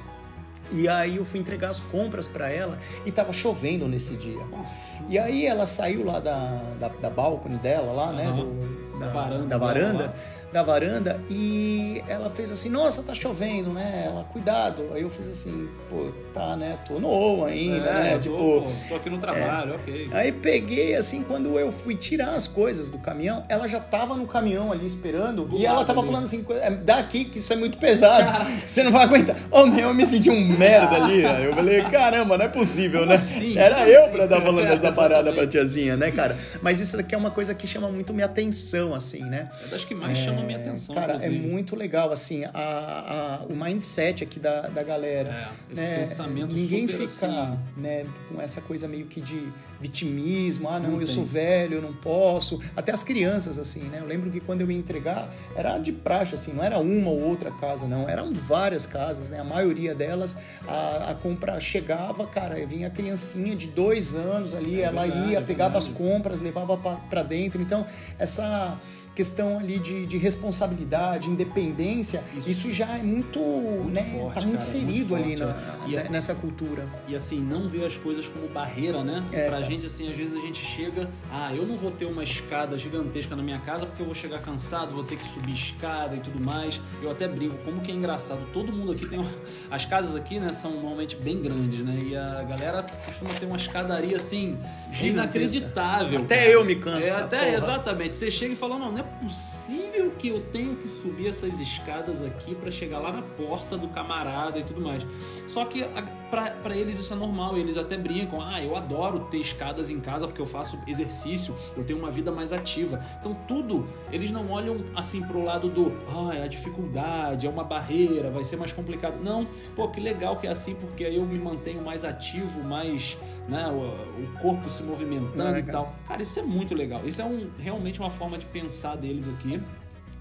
E 0.71 0.87
aí 0.87 1.17
eu 1.17 1.25
fui 1.25 1.41
entregar 1.41 1.71
as 1.71 1.81
compras 1.81 2.29
para 2.29 2.51
ela 2.51 2.79
e 3.07 3.11
tava 3.11 3.33
chovendo 3.33 3.89
nesse 3.89 4.15
dia. 4.17 4.45
Nossa. 4.45 4.93
E 5.09 5.19
aí 5.19 5.47
ela 5.47 5.65
saiu 5.65 6.05
lá 6.05 6.21
da, 6.21 6.61
da, 6.79 6.89
da 6.89 7.09
balcone 7.09 7.57
dela, 7.57 7.91
lá, 7.93 8.09
uhum. 8.09 8.17
né? 8.17 8.33
Do, 8.33 8.99
da, 8.99 9.07
da 9.07 9.13
varanda. 9.13 9.47
Da 9.47 9.59
varanda 9.59 10.15
da 10.53 10.63
varanda 10.63 11.21
e 11.31 12.03
ela 12.09 12.31
fez 12.31 12.51
assim, 12.51 12.71
nossa, 12.71 13.03
tá 13.03 13.15
chovendo, 13.15 13.71
né? 13.71 14.05
Ela, 14.07 14.25
cuidado. 14.25 14.85
Aí 14.95 15.03
eu 15.03 15.11
fiz 15.11 15.29
assim, 15.29 15.69
pô, 15.91 16.11
tá, 16.33 16.57
né? 16.57 16.79
Tô 16.87 16.99
novo 16.99 17.45
ainda, 17.45 17.87
é, 17.87 17.93
né? 17.93 18.11
Tô, 18.15 18.19
tipo, 18.19 18.73
tô 18.89 18.95
aqui 18.97 19.11
no 19.11 19.19
trabalho, 19.19 19.73
é. 19.73 19.77
ok. 19.77 20.09
Aí 20.13 20.33
peguei, 20.33 20.95
assim, 20.95 21.23
quando 21.23 21.59
eu 21.59 21.71
fui 21.71 21.95
tirar 21.95 22.31
as 22.31 22.47
coisas 22.47 22.91
do 22.91 22.99
caminhão, 22.99 23.45
ela 23.49 23.69
já 23.69 23.79
tava 23.79 24.17
no 24.17 24.27
caminhão 24.27 24.73
ali 24.73 24.87
esperando 24.87 25.45
do 25.45 25.59
e 25.59 25.67
ela 25.67 25.85
tava 25.85 26.01
ali. 26.01 26.09
falando 26.09 26.25
assim, 26.25 26.45
é, 26.51 26.71
daqui 26.71 27.27
que 27.27 27.39
isso 27.39 27.53
é 27.53 27.57
muito 27.57 27.77
pesado, 27.79 28.47
você 28.65 28.83
não 28.83 28.91
vai 28.91 29.05
aguentar. 29.05 29.37
Oh, 29.51 29.67
meu, 29.67 29.89
eu 29.89 29.95
me 29.95 30.07
senti 30.07 30.31
um 30.31 30.41
merda 30.57 30.97
ali. 30.97 31.27
Aí 31.27 31.45
eu 31.45 31.55
falei, 31.55 31.83
caramba, 31.85 32.39
não 32.39 32.45
é 32.47 32.49
possível, 32.49 33.01
Como 33.01 33.11
né? 33.11 33.17
Assim? 33.17 33.59
Era 33.59 33.89
eu 33.89 34.09
pra 34.09 34.27
dar 34.27 34.41
falando 34.41 34.67
é, 34.69 34.75
essa 34.75 34.93
parada 34.93 35.33
pra 35.33 35.47
tiazinha, 35.47 35.97
né, 35.97 36.11
cara? 36.11 36.39
Mas 36.63 36.81
isso 36.81 36.99
aqui 36.99 37.15
é 37.15 37.19
uma 37.19 37.31
coisa 37.31 37.55
que 37.55 37.67
chama 37.67 37.91
muito 37.91 38.15
minha 38.15 38.27
atenção, 38.27 38.95
assim, 38.95 39.25
né? 39.25 39.51
É 39.65 39.69
das 39.69 39.85
que 39.85 39.95
mais 39.95 40.19
é... 40.19 40.25
chama 40.25 40.38
chamou 40.39 40.47
minha 40.47 40.59
atenção. 40.59 40.95
Cara, 40.95 41.13
é 41.13 41.17
inclusive. 41.17 41.47
é 41.47 41.51
muito 41.51 41.77
legal, 41.77 42.13
assim, 42.13 42.45
a, 42.45 42.51
a, 42.55 43.45
o 43.47 43.57
mindset 43.57 44.25
aqui 44.25 44.41
da, 44.41 44.63
da 44.63 44.83
galera. 44.83 45.51
É, 45.69 45.73
esse 45.73 45.83
né? 45.83 45.99
pensamento 45.99 46.55
Ninguém 46.55 46.87
fica 46.87 47.05
assim... 47.05 47.59
né, 47.77 48.07
com 48.29 48.41
essa 48.41 48.61
coisa 48.61 48.89
meio 48.89 49.07
que 49.07 49.21
de 49.21 49.53
vitimismo, 49.81 50.69
ah, 50.69 50.79
não, 50.79 50.91
não 50.91 51.01
eu 51.01 51.07
tem. 51.07 51.15
sou 51.15 51.25
velho, 51.25 51.75
eu 51.75 51.83
não 51.83 51.93
posso. 51.93 52.61
Até 52.77 52.93
as 52.93 53.05
crianças, 53.05 53.59
assim, 53.59 53.83
né? 53.83 53.99
Eu 54.01 54.07
lembro 54.07 54.31
que 54.31 54.41
quando 54.41 54.61
eu 54.61 54.71
ia 54.71 54.77
entregar, 54.77 55.33
era 55.55 55.79
de 55.79 55.93
praxe, 55.93 56.35
assim, 56.35 56.53
não 56.53 56.65
era 56.65 56.79
uma 56.79 57.11
ou 57.11 57.21
outra 57.21 57.51
casa, 57.51 57.87
não. 57.87 58.09
Eram 58.09 58.33
várias 58.33 58.87
casas, 58.87 59.29
né? 59.29 59.41
A 59.41 59.45
maioria 59.45 59.95
delas, 59.95 60.37
a, 60.67 61.11
a 61.11 61.15
compra 61.15 61.61
chegava, 61.61 62.27
cara, 62.27 62.55
vinha 62.67 62.89
a 62.89 62.91
criancinha 62.91 63.55
de 63.55 63.69
dois 63.69 64.17
anos 64.17 64.55
ali, 64.55 64.81
é 64.81 64.85
ela 64.85 65.03
verdade, 65.03 65.31
ia, 65.31 65.39
é 65.39 65.43
pegava 65.43 65.79
as 65.79 65.89
compras, 65.89 66.41
levava 66.41 66.77
para 67.09 67.23
dentro. 67.23 67.63
Então, 67.63 67.87
essa 68.19 68.79
questão 69.19 69.59
ali 69.59 69.81
de, 69.81 70.07
de 70.07 70.17
responsabilidade, 70.17 71.29
independência, 71.29 72.23
isso, 72.37 72.51
isso 72.51 72.73
já 72.73 72.87
é 72.87 73.03
muito, 73.03 73.41
muito 73.41 73.91
né, 73.93 74.05
forte, 74.17 74.35
tá 74.35 74.41
muito 74.43 74.59
cara, 74.59 74.71
inserido 74.71 75.17
muito 75.17 75.25
ali 75.25 75.35
na, 75.35 75.87
e, 75.89 75.97
né, 75.97 76.07
nessa 76.09 76.37
cultura. 76.37 76.87
E 77.09 77.17
assim, 77.17 77.41
não 77.41 77.67
ver 77.67 77.85
as 77.85 77.97
coisas 77.97 78.29
como 78.29 78.47
barreira, 78.47 79.03
né? 79.03 79.25
É, 79.33 79.49
pra 79.49 79.61
gente, 79.61 79.87
assim, 79.87 80.09
às 80.09 80.15
vezes 80.15 80.37
a 80.37 80.41
gente 80.41 80.65
chega, 80.65 81.11
ah, 81.33 81.53
eu 81.53 81.67
não 81.67 81.77
vou 81.77 81.91
ter 81.91 82.05
uma 82.05 82.23
escada 82.23 82.79
gigantesca 82.79 83.35
na 83.35 83.43
minha 83.43 83.59
casa 83.59 83.87
porque 83.87 84.01
eu 84.01 84.07
vou 84.07 84.15
chegar 84.15 84.41
cansado, 84.41 84.95
vou 84.95 85.03
ter 85.03 85.17
que 85.17 85.27
subir 85.27 85.53
escada 85.53 86.15
e 86.15 86.21
tudo 86.21 86.39
mais. 86.39 86.81
Eu 87.03 87.11
até 87.11 87.27
brinco, 87.27 87.57
como 87.65 87.81
que 87.81 87.91
é 87.91 87.95
engraçado, 87.97 88.47
todo 88.53 88.73
mundo 88.73 88.93
aqui 88.93 89.05
tem, 89.05 89.19
uma... 89.19 89.29
as 89.69 89.85
casas 89.85 90.15
aqui, 90.15 90.39
né, 90.39 90.53
são 90.53 90.75
normalmente 90.75 91.17
bem 91.17 91.43
grandes, 91.43 91.85
né? 91.85 92.01
E 92.09 92.17
a 92.17 92.45
galera 92.45 92.87
costuma 93.05 93.35
ter 93.35 93.47
uma 93.47 93.57
escadaria, 93.57 94.17
assim, 94.17 94.57
inacreditável. 95.03 96.21
Até 96.21 96.37
cara. 96.37 96.51
eu 96.51 96.65
me 96.65 96.77
canso. 96.77 97.09
É, 97.09 97.11
até, 97.11 97.39
porra. 97.39 97.57
exatamente. 97.57 98.17
Você 98.17 98.31
chega 98.31 98.53
e 98.53 98.57
fala, 98.57 98.79
não, 98.79 98.93
não 98.93 98.99
é 99.01 99.08
possível 99.21 100.13
que 100.19 100.29
eu 100.29 100.41
tenho 100.53 100.77
que 100.77 100.89
subir 100.89 101.29
essas 101.29 101.59
escadas 101.61 102.23
aqui 102.23 102.55
para 102.55 102.71
chegar 102.71 102.99
lá 102.99 103.13
na 103.13 103.23
porta 103.23 103.77
do 103.77 103.89
camarada 103.89 104.59
e 104.59 104.65
tudo 104.65 104.81
mais. 104.81 105.07
Só 105.47 105.65
que 105.65 105.85
para 106.31 106.77
eles 106.77 106.99
isso 106.99 107.13
é 107.13 107.17
normal, 107.17 107.57
eles 107.57 107.77
até 107.77 107.97
brincam: 107.97 108.41
ah, 108.41 108.63
eu 108.63 108.77
adoro 108.77 109.21
ter 109.31 109.39
escadas 109.39 109.91
em 109.91 110.01
casa 110.01 110.27
porque 110.27 110.41
eu 110.41 110.47
faço 110.47 110.79
exercício, 110.87 111.55
eu 111.77 111.85
tenho 111.85 111.99
uma 111.99 112.11
vida 112.11 112.31
mais 112.31 112.53
ativa. 112.53 113.05
Então, 113.21 113.35
tudo, 113.47 113.87
eles 114.13 114.31
não 114.31 114.51
olham 114.51 114.85
assim 114.95 115.23
pro 115.23 115.43
lado 115.43 115.69
do, 115.69 115.93
ah, 116.09 116.35
é 116.35 116.43
a 116.45 116.47
dificuldade, 116.47 117.47
é 117.47 117.51
uma 117.51 117.65
barreira, 117.65 118.31
vai 118.31 118.45
ser 118.45 118.57
mais 118.57 118.73
complicado. 118.73 119.23
Não, 119.23 119.47
pô, 119.75 119.89
que 119.89 120.01
legal 120.01 120.37
que 120.37 120.47
é 120.47 120.51
assim, 120.51 120.75
porque 120.75 121.05
aí 121.05 121.17
eu 121.17 121.25
me 121.25 121.39
mantenho 121.39 121.83
mais 121.83 122.05
ativo, 122.05 122.63
mais 122.63 123.19
né, 123.49 123.67
o, 123.69 124.23
o 124.23 124.39
corpo 124.41 124.69
se 124.69 124.83
movimentando 124.83 125.57
é, 125.57 125.61
e 125.61 125.63
tal. 125.63 125.95
Cara, 126.07 126.23
isso 126.23 126.39
é 126.39 126.43
muito 126.43 126.75
legal. 126.75 127.01
Isso 127.05 127.21
é 127.21 127.25
um, 127.25 127.49
realmente 127.59 127.99
uma 127.99 128.11
forma 128.11 128.37
de 128.37 128.47
pensar 128.47 128.97
deles 128.97 129.27
aqui. 129.29 129.61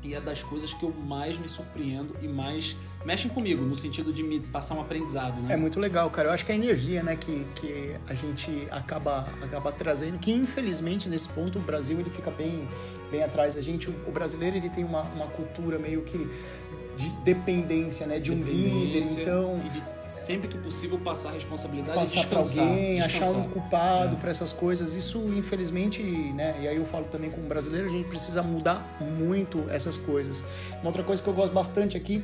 E 0.03 0.13
é 0.13 0.21
das 0.21 0.41
coisas 0.41 0.73
que 0.73 0.83
eu 0.83 0.93
mais 0.93 1.37
me 1.37 1.49
surpreendo 1.49 2.15
e 2.21 2.27
mais 2.27 2.75
mexem 3.03 3.29
comigo, 3.29 3.63
no 3.63 3.75
sentido 3.75 4.13
de 4.13 4.23
me 4.23 4.39
passar 4.39 4.75
um 4.75 4.81
aprendizado, 4.81 5.41
né? 5.41 5.53
É 5.53 5.57
muito 5.57 5.79
legal, 5.79 6.09
cara. 6.09 6.29
Eu 6.29 6.33
acho 6.33 6.45
que 6.45 6.51
a 6.51 6.55
energia, 6.55 7.01
né, 7.01 7.15
que, 7.15 7.45
que 7.55 7.95
a 8.07 8.13
gente 8.13 8.67
acaba, 8.69 9.27
acaba 9.41 9.71
trazendo, 9.71 10.17
que 10.19 10.31
infelizmente 10.31 11.09
nesse 11.09 11.29
ponto 11.29 11.57
o 11.57 11.61
Brasil 11.61 11.99
ele 11.99 12.09
fica 12.09 12.29
bem, 12.29 12.67
bem 13.09 13.23
atrás 13.23 13.55
da 13.55 13.61
gente. 13.61 13.89
O 13.89 14.11
brasileiro 14.11 14.57
ele 14.57 14.69
tem 14.69 14.83
uma, 14.83 15.01
uma 15.01 15.27
cultura 15.27 15.79
meio 15.79 16.01
que 16.03 16.29
de 16.97 17.09
dependência, 17.23 18.07
né, 18.07 18.19
de 18.19 18.31
um 18.31 18.41
líder, 18.41 19.03
então 19.03 19.61
sempre 20.09 20.47
que 20.47 20.57
possível 20.57 20.97
passar 20.99 21.29
a 21.29 21.31
responsabilidade 21.33 21.99
passar 21.99 22.25
para 22.27 22.39
alguém 22.39 22.95
descansar. 22.95 23.29
achar 23.29 23.37
um 23.37 23.49
culpado 23.49 24.15
é. 24.15 24.19
para 24.19 24.29
essas 24.29 24.53
coisas 24.53 24.95
isso 24.95 25.19
infelizmente 25.35 26.01
né 26.03 26.55
e 26.61 26.67
aí 26.67 26.77
eu 26.77 26.85
falo 26.85 27.05
também 27.05 27.29
como 27.29 27.47
brasileiro 27.47 27.87
a 27.87 27.89
gente 27.89 28.07
precisa 28.07 28.41
mudar 28.41 28.97
muito 29.01 29.65
essas 29.69 29.97
coisas 29.97 30.43
uma 30.81 30.87
outra 30.87 31.03
coisa 31.03 31.21
que 31.21 31.27
eu 31.27 31.33
gosto 31.33 31.53
bastante 31.53 31.97
aqui 31.97 32.23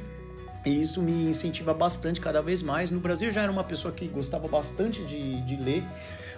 e 0.66 0.82
isso 0.82 1.02
me 1.02 1.30
incentiva 1.30 1.74
bastante 1.74 2.22
cada 2.22 2.42
vez 2.42 2.64
mais. 2.64 2.90
No 2.90 3.00
Brasil 3.00 3.32
já 3.32 3.42
era 3.42 3.52
uma 3.52 3.64
pessoa 3.64 3.94
que 3.94 4.08
gostava 4.08 4.48
bastante 4.48 5.04
de, 5.04 5.42
de 5.42 5.58
ler, 5.58 5.84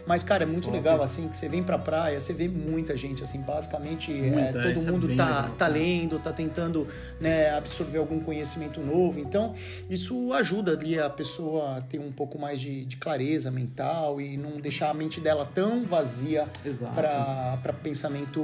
mas, 0.08 0.24
cara, 0.24 0.44
é 0.44 0.46
muito 0.46 0.70
legal, 0.70 1.02
assim, 1.02 1.28
que 1.28 1.36
você 1.36 1.50
vem 1.50 1.63
pra 1.63 1.78
praia, 1.78 2.20
você 2.20 2.34
vê 2.34 2.48
muita 2.48 2.96
gente, 2.96 3.24
assim, 3.24 3.41
basicamente 3.41 4.12
é, 4.13 4.52
todo 4.52 4.65
é 4.68 4.91
mundo 4.91 5.12
é 5.12 5.15
tá, 5.15 5.26
legal, 5.26 5.50
tá 5.52 5.68
lendo, 5.68 6.20
tá 6.20 6.32
tentando 6.32 6.88
né, 7.20 7.52
absorver 7.52 7.98
algum 7.98 8.20
conhecimento 8.20 8.80
novo. 8.82 9.20
Então, 9.20 9.56
isso 9.89 10.32
ajuda 10.34 10.74
ali 10.74 11.00
a 11.00 11.10
pessoa 11.10 11.78
a 11.78 11.82
ter 11.82 12.00
um 12.00 12.12
pouco 12.12 12.38
mais 12.38 12.60
de, 12.60 12.86
de 12.86 12.98
clareza 12.98 13.50
mental 13.50 14.22
e 14.22 14.38
não 14.38 14.60
deixar 14.60 14.89
a 14.89 14.94
mente 14.94 15.20
dela 15.20 15.50
tão 15.54 15.84
vazia 15.84 16.48
para 16.94 17.74
pensamento, 17.82 18.44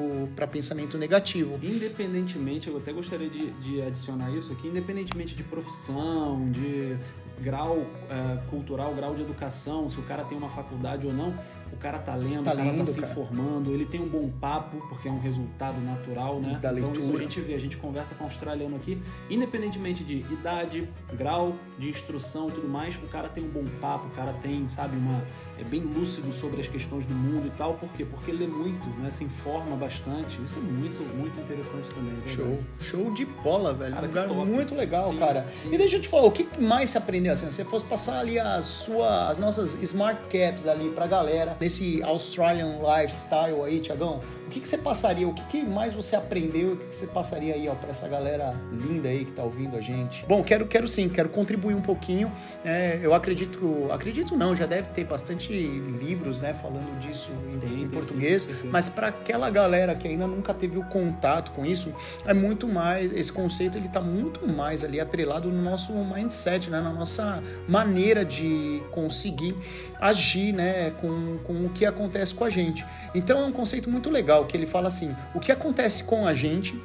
pensamento 0.52 0.98
negativo. 0.98 1.60
Independentemente, 1.62 2.68
eu 2.68 2.78
até 2.78 2.92
gostaria 2.92 3.30
de, 3.30 3.52
de 3.52 3.82
adicionar 3.82 4.32
isso 4.32 4.52
aqui, 4.52 4.68
independentemente 4.68 5.36
de 5.36 5.44
profissão, 5.44 6.50
de 6.50 6.98
grau 7.42 7.78
uh, 7.78 8.50
cultural, 8.50 8.94
grau 8.94 9.16
de 9.16 9.24
educação, 9.24 9.90
se 9.90 10.00
o 10.00 10.04
cara 10.04 10.24
tem 10.24 10.38
uma 10.38 10.50
faculdade 10.50 11.08
ou 11.08 11.14
não, 11.14 11.34
o 11.74 11.78
cara 11.78 12.00
tá 12.00 12.16
lendo, 12.16 12.44
tá 12.44 12.52
o 12.52 12.56
cara 12.56 12.58
tá 12.58 12.64
lendo, 12.64 12.78
tá 12.80 12.86
se 12.86 13.00
cara. 13.00 13.12
informando, 13.12 13.74
ele 13.74 13.86
tem 13.86 14.02
um 14.02 14.08
bom 14.08 14.30
papo, 14.30 14.78
porque 14.90 15.08
é 15.08 15.12
um 15.12 15.20
resultado 15.20 15.80
natural, 15.82 16.40
né? 16.40 16.60
Da 16.62 16.72
então 16.74 16.94
isso 16.94 17.14
a 17.16 17.18
gente 17.18 17.40
vê, 17.42 17.54
a 17.54 17.60
gente 17.60 17.78
conversa 17.78 18.16
com 18.16 18.24
o 18.24 18.28
australiano 18.28 18.76
aqui, 18.76 19.02
independentemente 19.30 20.04
de 20.04 20.18
idade, 20.32 20.88
grau 21.14 21.56
de 21.78 21.90
instrução 21.90 22.50
e 22.50 22.52
tudo 22.52 22.68
mais, 22.68 22.96
o 22.98 23.08
cara 23.08 23.30
tem 23.30 23.44
um 23.44 23.50
bom 23.50 23.66
papo, 23.80 24.08
o 24.08 24.12
cara 24.12 24.34
tem, 24.34 24.68
sabe, 24.68 24.96
uma 24.98 25.24
é 25.62 25.64
bem 25.64 25.82
lúcido 25.82 26.32
sobre 26.32 26.60
as 26.60 26.68
questões 26.68 27.06
do 27.06 27.14
mundo 27.14 27.48
e 27.48 27.52
tal. 27.52 27.76
Por 27.76 27.90
quê? 27.94 28.06
Porque 28.06 28.32
lê 28.32 28.48
muito, 28.48 28.88
né? 29.00 29.10
Se 29.10 29.24
informa 29.24 29.76
bastante. 29.76 30.42
Isso 30.42 30.60
é 30.60 30.62
muito, 30.62 31.02
muito 31.16 31.40
interessante 31.40 31.88
também. 31.90 32.14
É 32.26 32.30
Show. 32.30 32.60
Show 32.80 33.14
de 33.14 33.26
bola, 33.26 33.74
velho. 33.74 33.94
Cara, 33.94 34.06
um 34.06 34.08
lugar 34.08 34.46
muito 34.46 34.76
legal, 34.76 35.12
sim, 35.12 35.20
cara. 35.20 35.48
Sim. 35.62 35.74
E 35.74 35.78
deixa 35.78 35.98
eu 35.98 36.02
te 36.02 36.08
falar, 36.08 36.26
o 36.26 36.32
que 36.32 36.48
mais 36.60 36.90
se 36.90 36.98
aprendeu 36.98 37.34
assim? 37.34 37.48
Se 37.48 37.54
você 37.54 37.66
fosse 37.66 37.86
passar 37.86 38.20
ali 38.20 38.40
as 38.40 38.66
suas, 38.66 39.32
as 39.32 39.38
nossas 39.38 39.82
smart 39.82 40.22
caps 40.24 40.68
ali 40.68 40.90
pra 40.90 41.08
galera, 41.08 41.56
nesse 41.60 42.02
Australian 42.04 42.80
lifestyle 42.80 43.62
aí, 43.64 43.80
Tiagão, 43.80 44.20
que, 44.52 44.60
que 44.60 44.68
você 44.68 44.78
passaria, 44.78 45.28
o 45.28 45.34
que, 45.34 45.44
que 45.46 45.64
mais 45.64 45.94
você 45.94 46.16
aprendeu, 46.16 46.74
o 46.74 46.78
que, 46.78 46.88
que 46.88 46.96
você 46.96 47.08
passaria 47.08 47.54
aí, 47.56 47.68
ó, 47.68 47.74
pra 47.74 47.90
essa 47.90 48.08
galera 48.08 48.54
linda 48.72 49.10
aí 49.10 49.26
que 49.26 49.32
tá 49.32 49.44
ouvindo 49.44 49.78
a 49.78 49.82
gente? 49.82 50.26
Bom, 50.28 50.44
quero, 50.44 50.68
quero 50.68 50.88
sim, 50.88 51.08
quero 51.08 51.30
contribuir 51.30 51.74
um 51.74 51.82
pouquinho. 51.82 52.32
É, 52.64 53.00
eu 53.02 53.14
acredito, 53.14 53.88
acredito 53.92 54.36
não, 54.36 54.56
já 54.56 54.66
deve 54.66 54.90
ter 54.90 55.06
bastante 55.06 55.54
livros, 55.54 56.42
né, 56.42 56.54
falando 56.54 57.00
disso 57.00 57.32
em, 57.52 57.60
Tem, 57.60 57.84
em 57.84 57.90
português, 57.90 58.44
sim, 58.44 58.54
tem. 58.54 58.70
mas 58.70 58.90
para 58.90 59.08
aquela 59.08 59.50
galera 59.50 59.96
que 59.96 60.08
ainda 60.08 60.28
nunca 60.28 60.54
teve 60.54 60.78
o 60.78 60.84
contato 60.84 61.52
com 61.52 61.66
isso, 61.66 61.94
é 62.26 62.34
muito 62.34 62.68
mais, 62.68 63.12
esse 63.14 63.32
conceito 63.32 63.78
ele 63.78 63.88
tá 63.88 64.02
muito 64.02 64.48
mais 64.48 64.84
ali 64.84 65.00
atrelado 65.00 65.50
no 65.50 65.62
nosso 65.62 65.94
mindset, 65.94 66.70
né, 66.70 66.82
na 66.82 66.92
nossa 66.92 67.42
maneira 67.68 68.26
de 68.26 68.84
conseguir 68.92 69.56
agir, 70.00 70.52
né, 70.52 70.92
com, 71.00 71.38
com 71.44 71.66
o 71.66 71.70
que 71.70 71.86
acontece 71.86 72.34
com 72.34 72.44
a 72.44 72.50
gente. 72.50 72.86
Então 73.14 73.40
é 73.40 73.46
um 73.46 73.52
conceito 73.52 73.90
muito 73.90 74.10
legal 74.10 74.41
que 74.46 74.56
ele 74.56 74.66
fala 74.66 74.88
assim: 74.88 75.16
o 75.34 75.40
que 75.40 75.52
acontece 75.52 76.04
com 76.04 76.26
a 76.26 76.34
gente, 76.34 76.80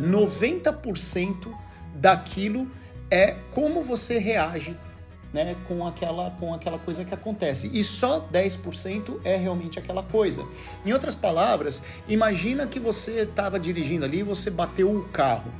90% 0.00 1.52
daquilo 1.94 2.68
é 3.10 3.36
como 3.52 3.82
você 3.82 4.18
reage 4.18 4.76
né, 5.34 5.56
com, 5.66 5.84
aquela, 5.84 6.30
com 6.38 6.54
aquela 6.54 6.78
coisa 6.78 7.04
que 7.04 7.12
acontece. 7.12 7.68
E 7.72 7.82
só 7.82 8.20
10% 8.32 9.20
é 9.24 9.36
realmente 9.36 9.80
aquela 9.80 10.02
coisa. 10.02 10.46
Em 10.86 10.92
outras 10.92 11.16
palavras, 11.16 11.82
imagina 12.08 12.68
que 12.68 12.78
você 12.78 13.22
estava 13.22 13.58
dirigindo 13.58 14.04
ali 14.04 14.20
e 14.20 14.22
você 14.22 14.48
bateu 14.48 14.90
o 14.90 15.02
carro. 15.08 15.50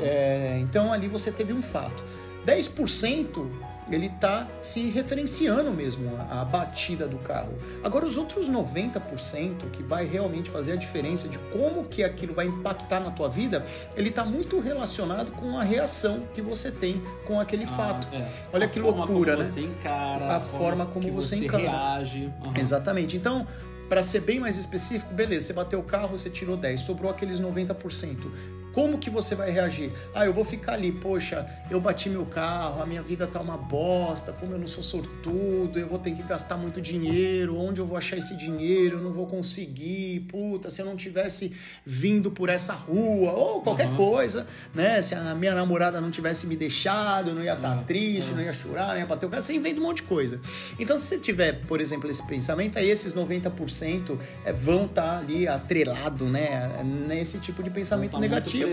É, 0.00 0.58
então 0.60 0.92
ali 0.92 1.08
você 1.08 1.32
teve 1.32 1.54
um 1.54 1.62
fato. 1.62 2.04
10% 2.46 3.46
ele 3.90 4.06
está 4.06 4.46
se 4.62 4.90
referenciando 4.90 5.70
mesmo 5.70 6.10
a 6.30 6.44
batida 6.44 7.06
do 7.06 7.18
carro. 7.18 7.54
Agora 7.84 8.04
os 8.04 8.16
outros 8.16 8.48
90% 8.48 9.70
que 9.72 9.82
vai 9.82 10.06
realmente 10.06 10.50
fazer 10.50 10.72
a 10.72 10.76
diferença 10.76 11.28
de 11.28 11.38
como 11.52 11.84
que 11.84 12.02
aquilo 12.02 12.34
vai 12.34 12.46
impactar 12.46 13.00
na 13.00 13.10
tua 13.10 13.28
vida, 13.28 13.64
ele 13.96 14.08
está 14.08 14.24
muito 14.24 14.58
relacionado 14.60 15.30
com 15.32 15.58
a 15.58 15.62
reação 15.62 16.24
que 16.34 16.42
você 16.42 16.70
tem 16.70 17.00
com 17.26 17.38
aquele 17.40 17.64
Ah, 17.64 17.68
fato. 17.68 18.08
é. 18.14 18.28
Olha 18.52 18.66
A 18.66 18.68
que 18.68 18.80
forma 18.80 18.98
loucura, 19.04 19.32
como 19.32 19.44
né? 19.44 19.48
Você 19.50 19.60
encara, 19.60 20.36
A 20.36 20.40
forma 20.40 20.86
como 20.86 21.10
você 21.12 21.36
você 21.36 21.44
encara. 21.44 21.62
reage. 21.62 22.32
Aham. 22.46 22.54
Exatamente. 22.58 23.16
Então, 23.16 23.46
para 23.88 24.02
ser 24.02 24.20
bem 24.20 24.40
mais 24.40 24.56
específico, 24.56 25.14
beleza, 25.14 25.46
você 25.46 25.52
bateu 25.52 25.78
o 25.78 25.82
carro, 25.84 26.08
você 26.08 26.28
tirou 26.28 26.56
10, 26.56 26.80
sobrou 26.80 27.10
aqueles 27.10 27.40
90%. 27.40 28.16
Como 28.76 28.98
que 28.98 29.08
você 29.08 29.34
vai 29.34 29.50
reagir? 29.50 29.90
Ah, 30.14 30.26
eu 30.26 30.34
vou 30.34 30.44
ficar 30.44 30.74
ali, 30.74 30.92
poxa, 30.92 31.46
eu 31.70 31.80
bati 31.80 32.10
meu 32.10 32.26
carro, 32.26 32.82
a 32.82 32.84
minha 32.84 33.00
vida 33.00 33.26
tá 33.26 33.40
uma 33.40 33.56
bosta, 33.56 34.34
como 34.34 34.52
eu 34.52 34.58
não 34.58 34.66
sou 34.66 34.82
sortudo, 34.82 35.78
eu 35.78 35.88
vou 35.88 35.98
ter 35.98 36.10
que 36.10 36.22
gastar 36.22 36.58
muito 36.58 36.78
dinheiro, 36.78 37.56
onde 37.58 37.80
eu 37.80 37.86
vou 37.86 37.96
achar 37.96 38.18
esse 38.18 38.36
dinheiro? 38.36 38.98
Eu 38.98 39.02
não 39.02 39.12
vou 39.14 39.26
conseguir, 39.26 40.20
puta, 40.28 40.68
se 40.68 40.82
eu 40.82 40.84
não 40.84 40.94
tivesse 40.94 41.52
vindo 41.86 42.30
por 42.30 42.50
essa 42.50 42.74
rua, 42.74 43.32
ou 43.32 43.62
qualquer 43.62 43.88
Uhum. 43.88 43.96
coisa, 43.96 44.46
né? 44.74 45.00
Se 45.00 45.14
a 45.14 45.34
minha 45.34 45.54
namorada 45.54 45.98
não 45.98 46.10
tivesse 46.10 46.46
me 46.46 46.54
deixado, 46.54 47.30
eu 47.30 47.34
não 47.34 47.42
ia 47.42 47.54
estar 47.54 47.78
Uhum. 47.78 47.84
triste, 47.84 48.32
não 48.34 48.42
ia 48.42 48.52
chorar, 48.52 48.88
não 48.88 48.98
ia 48.98 49.06
bater 49.06 49.24
o 49.24 49.30
carro, 49.30 49.42
você 49.42 49.54
inventa 49.54 49.80
um 49.80 49.84
monte 49.84 50.02
de 50.02 50.02
coisa. 50.02 50.38
Então, 50.78 50.98
se 50.98 51.04
você 51.04 51.18
tiver, 51.18 51.60
por 51.66 51.80
exemplo, 51.80 52.10
esse 52.10 52.22
pensamento, 52.26 52.78
aí 52.78 52.90
esses 52.90 53.14
90% 53.14 54.18
é, 54.44 54.52
vão 54.52 54.84
estar 54.84 55.20
ali 55.20 55.48
atrelado, 55.48 56.26
né, 56.26 56.82
nesse 57.08 57.38
tipo 57.38 57.62
de 57.62 57.70
pensamento 57.70 58.12
tá 58.12 58.18
negativo. 58.20 58.65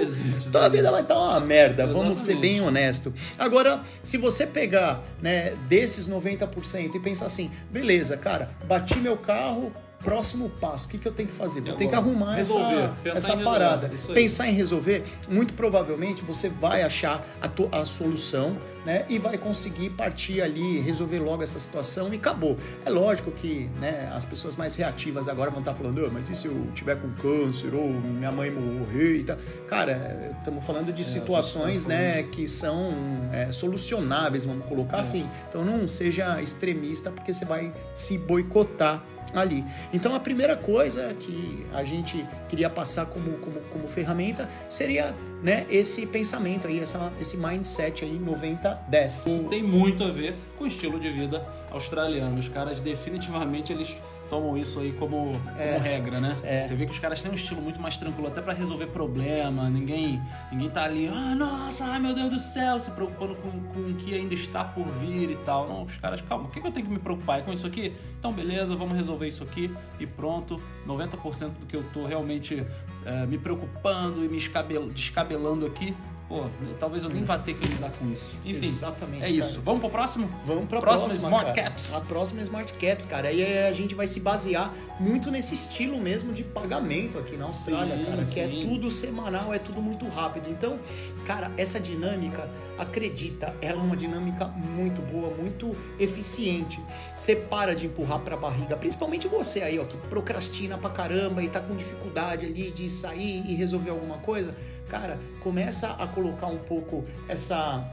Tua 0.52 0.66
ali. 0.66 0.78
vida 0.78 0.92
vai 0.92 1.02
estar 1.02 1.18
uma 1.18 1.40
merda, 1.40 1.86
vamos 1.88 2.18
ser 2.18 2.32
Exatamente. 2.34 2.42
bem 2.42 2.62
honesto. 2.62 3.14
Agora, 3.38 3.82
se 4.04 4.18
você 4.18 4.46
pegar, 4.46 5.04
né, 5.22 5.54
desses 5.68 6.08
90% 6.08 6.96
e 6.96 7.00
pensar 7.00 7.26
assim, 7.26 7.50
beleza, 7.72 8.18
cara, 8.18 8.50
bati 8.66 8.98
meu 9.00 9.18
carro, 9.18 9.72
próximo 10.04 10.50
passo, 10.62 10.88
o 10.88 10.92
que, 10.92 10.98
que 10.98 11.08
eu 11.08 11.12
tenho 11.12 11.30
que 11.30 11.36
fazer? 11.36 11.62
Vou 11.62 11.74
E 11.74 11.78
ter 11.78 11.88
que 11.88 11.96
arrumar 11.96 12.36
Resolver, 12.36 12.92
essa, 13.06 13.18
essa 13.18 13.28
resolver, 13.30 13.44
parada. 13.44 13.92
aí. 13.92 14.14
Pensar 14.14 14.48
em 14.48 14.54
resolver, 14.54 15.04
muito 15.30 15.54
provavelmente 15.54 16.24
você 16.24 16.50
vai 16.50 16.82
achar 16.84 17.26
a, 17.42 17.48
to- 17.48 17.70
a 17.72 17.86
solução, 17.86 18.58
né, 18.86 19.06
e 19.08 19.18
vai 19.18 19.38
conseguir 19.38 19.92
partir 19.92 20.42
ali, 20.42 20.80
resolver 20.82 21.18
logo 21.20 21.42
essa 21.42 21.58
situação 21.58 22.14
e 22.14 22.18
acabou. 22.18 22.58
É 22.86 22.90
lógico 22.90 23.32
que, 23.32 23.70
né, 23.80 24.12
as 24.14 24.26
pessoas 24.26 24.58
mais 24.58 24.76
reativas 24.76 25.30
agora 25.30 25.50
vão 25.50 25.60
estar 25.60 25.74
falando, 25.74 26.06
"Ah, 26.06 26.10
mas 26.12 26.30
e 26.30 26.36
se 26.36 26.48
eu 26.48 26.68
tiver 26.76 26.98
com 26.98 27.10
câncer 27.12 27.74
ou 27.74 27.88
minha 27.90 28.30
mãe 28.30 28.52
morrer 28.52 29.20
e 29.20 29.24
tal? 29.24 29.38
Cara, 29.70 30.36
estamos 30.38 30.66
falando 30.66 30.92
de 30.92 31.02
situações, 31.02 31.84
tá 31.86 31.92
falando 31.92 32.04
né, 32.04 32.24
que 32.24 32.46
são 32.46 32.94
é, 33.32 33.54
solucionáveis, 33.54 34.44
vamos 34.44 34.66
colocar 34.66 34.98
assim. 34.98 35.26
Então 35.48 35.64
não 35.64 35.88
seja 35.88 36.42
extremista 36.42 37.10
porque 37.10 37.32
você 37.32 37.46
vai 37.46 37.72
se 37.96 38.18
boicotar 38.18 39.02
ali. 39.34 39.66
Então 39.94 40.14
a 40.16 40.20
primeira 40.20 40.56
coisa 40.56 41.14
que 41.20 41.66
a 41.74 41.84
gente 41.84 42.26
queria 42.48 42.70
passar 42.70 43.06
como, 43.08 43.38
como, 43.40 43.60
como 43.62 43.88
ferramenta 43.88 44.50
seria 44.70 45.14
né, 45.42 45.66
esse 45.70 46.06
pensamento 46.08 46.68
aí, 46.68 46.80
essa, 46.80 47.12
esse 47.20 47.38
mindset 47.38 48.06
aí 48.06 48.20
90-10. 48.20 49.08
Isso 49.08 49.44
tem 49.50 49.62
muito 49.62 50.04
a 50.04 50.12
ver 50.12 50.36
com 50.58 50.64
o 50.64 50.68
estilo 50.68 51.00
de 51.00 51.12
vida 51.12 51.46
australiano. 51.70 52.40
Os 52.40 52.48
caras 52.48 52.80
definitivamente 52.80 53.74
eles 53.74 53.96
tomam 54.30 54.58
isso 54.58 54.80
aí 54.80 54.92
como, 54.94 55.18
como 55.40 55.58
É. 55.58 55.78
regra, 55.78 56.20
né? 56.20 56.30
É. 56.44 56.66
Você 56.66 56.76
vê 56.76 56.86
que 56.86 56.92
os 56.92 57.00
caras 57.00 57.22
têm 57.22 57.32
um 57.32 57.36
estilo 57.36 57.62
muito 57.62 57.80
mais 57.80 57.98
tranquilo, 57.98 58.28
até 58.28 58.42
pra 58.42 58.54
resolver 58.54 58.88
problema. 58.88 59.70
Ninguém, 59.70 60.22
ninguém 60.52 60.70
tá 60.70 60.84
ali, 60.84 61.08
ah, 61.08 61.36
nossa, 61.36 61.86
ai 61.86 62.00
meu 62.00 62.14
Deus 62.16 62.30
do 62.30 62.40
céu, 62.40 62.80
se 62.80 62.90
preocupando 62.92 63.36
com, 63.36 63.52
com 63.52 63.80
o 63.92 63.94
que 63.96 64.14
ainda 64.16 64.34
está 64.34 64.64
por 64.64 64.86
vir 64.86 65.30
e 65.30 65.36
tal. 65.38 65.68
Não, 65.68 65.84
os 65.84 65.98
caras, 65.98 66.22
calma, 66.22 66.46
o 66.46 66.48
que 66.50 66.60
que 66.62 66.68
eu 66.68 66.72
tenho 66.72 66.86
que 66.86 66.92
me 66.92 67.00
preocupar? 67.00 67.40
É 67.40 67.42
com 67.42 67.54
isso 67.54 67.68
aqui? 67.68 67.94
Então, 68.20 68.32
beleza, 68.32 68.76
vamos 68.76 68.96
resolver 68.96 69.28
isso 69.28 69.44
aqui 69.44 69.72
e 70.00 70.08
pronto. 70.08 70.60
90% 70.88 71.50
do 71.60 71.66
que 71.66 71.76
eu 71.76 71.84
tô 71.94 72.06
realmente 72.06 72.66
eh, 73.06 73.26
me 73.26 73.38
preocupando 73.38 74.24
e 74.24 74.28
me 74.30 74.38
escabel- 74.38 74.90
descabelando 74.90 75.66
aqui, 75.66 75.94
pô, 76.34 76.46
talvez 76.80 77.04
eu 77.04 77.10
nem 77.10 77.24
vá 77.24 77.38
ter 77.38 77.54
que 77.54 77.68
lidar 77.68 77.92
com 77.92 78.12
isso. 78.12 78.32
Enfim, 78.44 78.66
Exatamente, 78.66 79.24
é 79.24 79.30
isso. 79.30 79.50
cara. 79.50 79.62
Vamos 79.62 79.82
pro 79.82 79.90
próximo? 79.92 80.30
Vamos 80.46 80.66
pra 80.66 80.80
Próxima 80.80 81.08
próxima, 81.10 81.28
Smart 81.28 81.54
cara. 81.54 81.70
Caps. 81.70 81.96
A 81.96 82.02
próxima 82.02 82.42
Smart 82.42 82.74
Caps, 82.74 83.06
cara. 83.06 83.28
Aí 83.30 83.66
a 83.68 83.72
gente 83.72 83.94
vai 83.94 84.08
se 84.08 84.20
basear 84.20 84.74
muito 85.00 85.30
nesse 85.30 85.54
estilo 85.54 86.00
mesmo 86.00 86.34
de 86.34 86.44
pagamento 86.44 87.20
aqui 87.20 87.38
na 87.38 87.46
Austrália, 87.46 87.98
Sim, 87.98 88.06
cara. 88.06 88.26
Que 88.26 88.40
é 88.40 88.46
sim. 88.48 88.60
tudo 88.62 88.90
semanal, 88.90 89.54
é 89.54 89.60
tudo 89.60 89.80
muito 89.82 90.08
rápido. 90.10 90.50
Então, 90.50 90.80
cara, 91.26 91.52
essa 91.56 91.80
dinâmica, 91.80 92.50
acredita, 92.78 93.56
ela 93.62 93.80
é 93.80 93.84
uma 93.84 93.96
dinâmica 93.96 94.46
muito 94.48 95.02
boa, 95.02 95.30
muito 95.36 95.76
eficiente. 96.00 96.82
Você 97.16 97.36
para 97.36 97.76
de 97.76 97.86
empurrar 97.88 98.20
pra 98.20 98.36
barriga, 98.38 98.76
principalmente 98.78 99.28
você 99.28 99.62
aí, 99.62 99.80
ó, 99.80 99.86
que 99.86 99.98
procrastina 100.08 100.78
pra 100.78 100.90
caramba 100.90 101.42
e 101.44 101.50
tá 101.50 101.60
com 101.60 101.76
dificuldade 101.76 102.46
ali 102.46 102.72
de 102.72 102.90
sair 102.90 103.44
e 103.48 103.54
resolver 103.56 103.90
alguma 103.92 104.18
coisa. 104.18 104.52
Cara, 104.90 105.18
começa 105.40 105.92
a 105.94 106.08
colocar 106.08 106.48
um 106.48 106.58
pouco 106.60 107.04
essa 107.28 107.88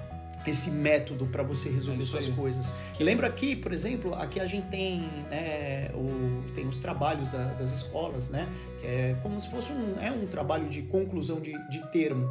esse 0.46 0.70
método 0.70 1.26
para 1.26 1.42
você 1.42 1.68
resolver 1.68 2.02
É 2.02 2.06
suas 2.06 2.26
aí. 2.28 2.32
coisas. 2.32 2.74
Lembra 2.98 3.26
aqui, 3.26 3.54
por 3.54 3.74
exemplo, 3.74 4.14
aqui 4.14 4.40
a 4.40 4.46
gente 4.46 4.68
tem, 4.68 5.00
né, 5.30 5.90
o, 5.94 6.42
tem 6.54 6.66
os 6.66 6.78
trabalhos 6.78 7.28
da- 7.28 7.48
das 7.52 7.74
escolas, 7.74 8.30
né? 8.30 8.48
É 8.82 9.16
como 9.22 9.40
se 9.40 9.48
fosse 9.50 9.72
um, 9.72 9.96
é 10.00 10.10
um 10.10 10.26
trabalho 10.26 10.68
de 10.68 10.82
conclusão 10.82 11.40
de, 11.40 11.52
de 11.68 11.86
termo. 11.90 12.30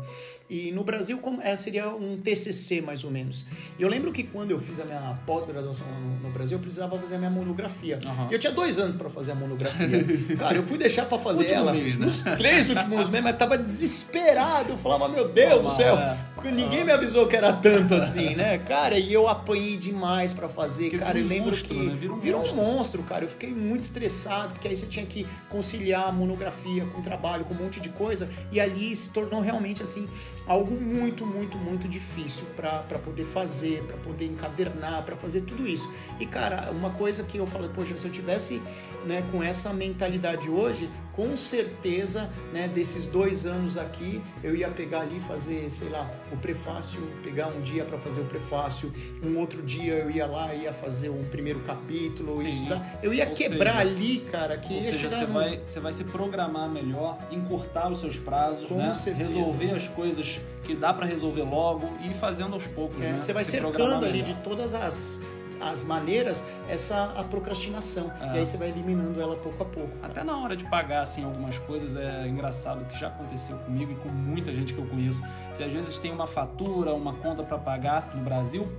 E 0.50 0.72
no 0.72 0.84
Brasil 0.84 1.20
como, 1.20 1.40
é, 1.44 1.56
seria 1.56 1.90
um 1.90 2.18
TCC, 2.18 2.82
mais 2.82 3.04
ou 3.04 3.12
menos. 3.12 3.46
E 3.78 3.84
eu 3.84 3.88
lembro 3.88 4.12
que 4.12 4.24
quando 4.24 4.50
eu 4.50 4.58
fiz 4.58 4.80
a 4.80 4.86
minha 4.86 5.14
pós-graduação 5.24 5.86
no, 6.02 6.28
no 6.28 6.34
Brasil, 6.34 6.58
eu 6.58 6.62
precisava 6.62 6.98
fazer 6.98 7.16
a 7.16 7.18
minha 7.20 7.30
monografia. 7.30 8.00
Aham. 8.04 8.30
E 8.32 8.34
eu 8.34 8.40
tinha 8.40 8.52
dois 8.52 8.80
anos 8.80 8.96
para 8.96 9.10
fazer 9.10 9.34
a 9.34 9.36
monografia. 9.36 9.88
Cara, 10.40 10.58
eu 10.58 10.64
fui 10.64 10.80
deixar 10.80 11.06
para 11.06 11.20
fazer 11.20 11.44
Último 11.44 11.60
ela 11.60 11.72
mês, 11.72 11.98
né? 12.00 12.06
nos 12.06 12.22
três 12.22 12.68
últimos 12.68 13.08
meses, 13.10 13.24
mas 13.24 13.38
tava 13.38 13.60
desesperado. 13.60 14.72
Eu 14.72 14.78
falava, 14.78 15.08
meu 15.08 15.30
Deus 15.30 15.62
do 15.62 15.70
céu, 15.70 15.96
é. 16.00 16.18
ninguém 16.52 16.84
me 16.84 16.92
avisou 16.92 17.28
que 17.28 17.36
era 17.36 17.54
tanto 17.54 17.94
assim, 17.94 18.34
né? 18.36 18.58
Cara, 18.58 18.98
e 18.98 19.14
eu 19.14 19.28
apanhei 19.28 19.78
demais 19.78 20.34
para 20.34 20.50
fazer, 20.50 20.90
Porque 20.90 21.06
cara. 21.06 21.20
Eu 21.20 21.26
um 21.26 21.28
lembro 21.28 21.52
monstro, 21.52 21.76
que 21.76 21.80
né? 21.80 21.96
Vira 21.96 22.14
um 22.14 22.20
virou 22.20 22.42
um 22.42 22.56
monstro. 22.56 22.64
monstro, 22.64 23.04
cara. 23.04 23.24
Eu 23.24 23.30
fiquei 23.30 23.52
muito 23.52 23.84
estressado, 23.84 24.54
porque 24.54 24.68
aí 24.68 24.76
você 24.76 24.88
tinha 24.88 25.06
que 25.06 25.28
conciliar 25.48 26.08
a 26.08 26.12
monografia 26.12 26.39
com 26.88 27.00
o 27.00 27.04
trabalho, 27.04 27.46
com 27.46 27.54
um 27.54 27.58
monte 27.58 27.80
de 27.80 27.90
coisa, 27.90 28.30
e 28.52 28.60
ali 28.60 28.96
se 28.96 29.12
tornou 29.12 29.42
realmente 29.42 29.84
assim 29.84 30.08
algo 30.50 30.76
muito, 30.76 31.26
muito, 31.28 31.58
muito 31.60 31.88
difícil 31.88 32.46
para 32.56 32.82
poder 33.00 33.24
fazer, 33.24 33.84
para 33.84 33.96
poder 33.98 34.26
encadernar, 34.26 35.04
para 35.04 35.16
fazer 35.16 35.42
tudo 35.42 35.66
isso. 35.68 35.94
E 36.20 36.26
cara, 36.26 36.72
uma 36.72 36.90
coisa 36.90 37.24
que 37.24 37.38
eu 37.38 37.46
falo, 37.46 37.70
poxa, 37.70 37.96
se 37.96 38.06
eu 38.06 38.12
tivesse 38.12 38.60
né, 39.06 39.24
com 39.32 39.42
essa 39.42 39.72
mentalidade 39.72 40.50
hoje, 40.50 40.90
com 41.16 41.36
certeza, 41.38 42.30
né, 42.52 42.68
desses 42.68 43.06
dois 43.06 43.46
anos 43.46 43.78
aqui, 43.78 44.22
eu 44.44 44.56
ia 44.56 44.70
pegar 44.70 45.02
ali 45.02 45.20
fazer, 45.22 45.70
sei 45.70 45.90
lá, 45.90 46.10
o 46.32 46.38
prefácio, 46.38 47.02
pegar 47.24 47.48
um 47.48 47.62
dia 47.62 47.86
para 47.86 47.98
fazer 47.98 48.22
o 48.22 48.26
prefácio, 48.26 48.92
um 49.24 49.38
outro 49.38 49.62
dia 49.62 49.94
eu 49.94 50.10
ia 50.12 50.26
lá 50.26 50.54
ia 50.54 50.74
fazer 50.74 51.10
um 51.10 51.24
primeiro 51.26 51.60
capítulo, 51.62 52.38
Sim. 52.40 52.48
estudar. 52.48 53.00
Eu 53.04 53.14
ia 53.14 53.28
Ou 53.30 53.36
quebrar 53.36 53.72
seja- 53.78 53.82
ali, 53.82 54.20
cara, 54.32 54.58
que 54.58 54.74
Ou 54.74 54.80
ia 54.82 54.92
seja, 54.94 55.10
você 55.10 55.26
num- 55.26 55.34
vai, 55.34 55.62
você 55.66 55.80
vai 55.80 55.94
se 55.94 56.04
programar 56.06 56.70
melhor, 56.70 57.18
encurtar 57.32 57.90
os 57.90 58.00
seus 58.00 58.18
prazos, 58.18 58.68
Com 58.68 58.78
né? 58.78 58.94
certeza. 58.94 59.34
resolver 59.34 59.72
as 59.72 59.88
coisas 59.90 60.39
que 60.64 60.76
dá 60.76 60.94
pra 60.94 61.06
resolver 61.06 61.44
logo 61.44 61.90
e 62.02 62.10
ir 62.10 62.14
fazendo 62.14 62.54
aos 62.54 62.68
poucos, 62.68 63.04
É, 63.04 63.12
né? 63.14 63.20
você 63.20 63.34
vai 63.34 63.44
Se 63.44 63.52
cercando 63.52 64.06
ali 64.06 64.22
melhor. 64.22 64.36
de 64.36 64.42
todas 64.44 64.74
as 64.74 65.22
as 65.62 65.84
maneiras, 65.84 66.46
essa 66.70 67.12
a 67.18 67.24
procrastinação. 67.26 68.10
É. 68.22 68.36
E 68.36 68.40
aí 68.40 68.46
você 68.46 68.56
vai 68.56 68.70
eliminando 68.70 69.20
ela 69.20 69.36
pouco 69.36 69.62
a 69.62 69.66
pouco. 69.66 69.90
Até 70.02 70.24
na 70.24 70.38
hora 70.38 70.56
de 70.56 70.64
pagar, 70.70 71.02
assim, 71.02 71.26
algumas 71.26 71.60
coisas, 71.60 71.98
é 71.98 72.26
engraçado 72.30 72.86
que 72.86 72.98
já 72.98 73.08
aconteceu 73.08 73.58
comigo 73.58 73.92
e 73.92 73.96
com 73.96 74.08
muita 74.08 74.54
gente 74.54 74.74
que 74.74 74.80
eu 74.80 74.86
conheço. 74.86 75.22
Você 75.52 75.66
às 75.66 75.74
vezes 75.74 76.00
tem 76.00 76.14
uma 76.14 76.26
fatura, 76.26 76.94
uma 76.94 77.14
conta 77.16 77.44
pra 77.44 77.58
pagar 77.58 78.10
no 78.16 78.24
Brasil, 78.24 78.70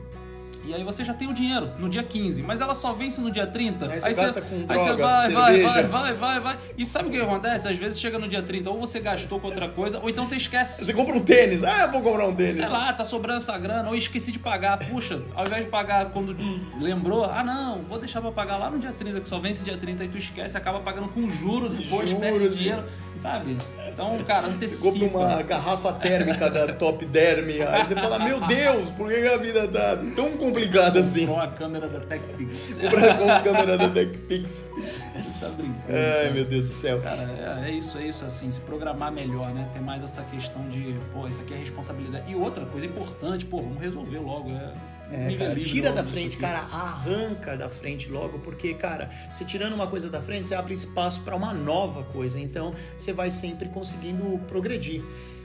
e 0.65 0.75
aí 0.75 0.85
você 0.85 1.05
já 1.05 1.15
tem 1.15 1.29
o 1.29 1.33
dinheiro 1.33 1.71
no 1.79 1.89
dia 1.89 2.03
15, 2.03 2.43
mas 2.43 2.61
ela 2.61 2.75
só 2.75 2.93
vence 2.93 3.21
no 3.21 3.31
dia 3.31 3.47
30. 3.47 3.87
Aí 3.87 4.01
você 4.01 4.15
gasta 4.15 4.41
com 4.41 4.57
aí 4.69 4.79
droga, 4.79 4.83
você 4.83 5.33
vai, 5.33 5.33
vai, 5.33 5.63
vai, 5.63 5.85
vai, 5.85 6.15
vai, 6.15 6.41
vai. 6.41 6.59
E 6.77 6.85
sabe 6.85 7.09
o 7.09 7.13
que 7.13 7.19
acontece? 7.19 7.69
Às 7.69 7.77
vezes 7.77 8.01
chega 8.01 8.19
no 8.19 8.29
dia 8.29 8.43
30, 8.43 8.71
ou 8.71 8.79
você 8.79 9.01
gastou 9.01 9.41
com 9.41 9.47
outra 9.47 9.69
coisa, 9.69 9.99
ou 10.01 10.09
então 10.09 10.25
você 10.25 10.37
esquece. 10.37 10.85
Você 10.85 10.93
compra 10.93 11.17
um 11.17 11.21
tênis, 11.21 11.65
ah, 11.65 11.83
eu 11.83 11.91
vou 11.93 12.03
comprar 12.03 12.27
um 12.27 12.35
tênis. 12.35 12.57
Sei 12.57 12.69
lá, 12.69 12.93
tá 12.93 13.05
sobrando 13.05 13.39
essa 13.39 13.57
grana, 13.59 13.89
ou 13.89 13.95
esqueci 13.95 14.33
de 14.33 14.39
pagar. 14.39 14.79
Puxa, 14.79 15.23
ao 15.35 15.47
invés 15.47 15.65
de 15.65 15.71
pagar 15.71 16.11
quando 16.11 16.37
lembrou, 16.81 17.25
ah 17.25 17.43
não, 17.43 17.83
vou 17.83 17.99
deixar 17.99 18.21
pra 18.21 18.31
pagar 18.31 18.57
lá 18.57 18.71
no 18.71 18.79
dia 18.79 18.93
30, 18.93 19.21
que 19.21 19.29
só 19.29 19.39
vence 19.39 19.65
dia 19.65 19.77
30, 19.77 20.03
aí 20.03 20.09
tu 20.09 20.19
esquece, 20.19 20.57
acaba 20.57 20.81
pagando 20.81 21.09
com 21.09 21.29
juro 21.29 21.69
depois, 21.69 22.11
Juros, 22.11 22.25
perde 22.25 22.57
dinheiro, 22.57 22.85
sabe? 23.21 23.57
Então, 23.89 24.19
cara, 24.25 24.49
Você 24.49 24.55
antecipa. 24.55 24.91
compra 24.91 25.19
uma 25.19 25.43
garrafa 25.43 25.93
térmica 25.95 26.49
da 26.51 26.73
Top 26.73 27.05
Derm, 27.05 27.49
aí 27.69 27.85
você 27.85 27.95
fala, 27.95 28.19
meu 28.21 28.41
Deus, 28.47 28.91
por 28.91 29.11
que 29.11 29.27
a 29.27 29.37
vida 29.37 29.69
tá 29.69 29.97
tão 30.17 30.33
complicada 30.37 31.01
assim? 31.01 31.27
Comprou 31.27 31.41
a 31.45 31.49
câmera 31.49 31.89
da 31.89 32.01
TechPix. 32.01 32.79
Com 33.19 33.31
a 33.31 33.41
câmera 33.41 33.79
da 33.79 33.89
TechPix. 33.89 34.63
tá 35.41 35.49
brincando. 35.49 35.83
Ai, 35.89 36.23
cara. 36.23 36.31
meu 36.33 36.45
Deus 36.45 36.63
do 36.65 36.69
céu. 36.71 37.01
Cara, 37.03 37.23
é, 37.65 37.71
é 37.71 37.73
isso, 37.73 37.99
é 37.99 38.07
isso, 38.07 38.25
assim, 38.25 38.51
se 38.51 38.61
programar 38.61 39.13
melhor, 39.13 39.51
né? 39.51 39.69
Ter 39.73 39.81
mais 39.81 40.03
essa 40.03 40.23
questão 40.23 40.67
de, 40.69 40.95
pô, 41.13 41.27
isso 41.29 41.41
aqui 41.43 41.55
é 41.55 41.57
responsabilidade. 41.57 42.31
E 42.31 42.35
outra 42.35 42.65
coisa 42.67 42.87
importante, 42.87 43.45
pô, 43.45 43.59
vamos 43.59 43.81
resolver 43.81 44.19
logo. 44.19 44.51
É, 44.51 44.71
É, 45.13 45.37
cara, 45.37 45.55
tira 45.57 45.93
da 45.93 46.05
frente, 46.05 46.37
cara, 46.37 46.59
arranca 46.59 47.57
da 47.57 47.69
frente 47.69 48.09
logo, 48.09 48.39
porque, 48.39 48.75
cara, 48.75 49.11
você 49.33 49.45
tirando 49.45 49.73
uma 49.73 49.87
coisa 49.87 50.09
da 50.09 50.21
frente, 50.21 50.49
você 50.49 50.55
abre 50.55 50.73
espaço 50.73 51.23
para 51.23 51.35
uma 51.35 51.53
nova 51.53 52.05
coisa. 52.05 52.41
Então, 52.41 52.73
você 52.97 53.13
vai 53.13 53.29
sempre 53.29 53.69
conseguindo 53.69 54.39
progredir. 54.47 55.03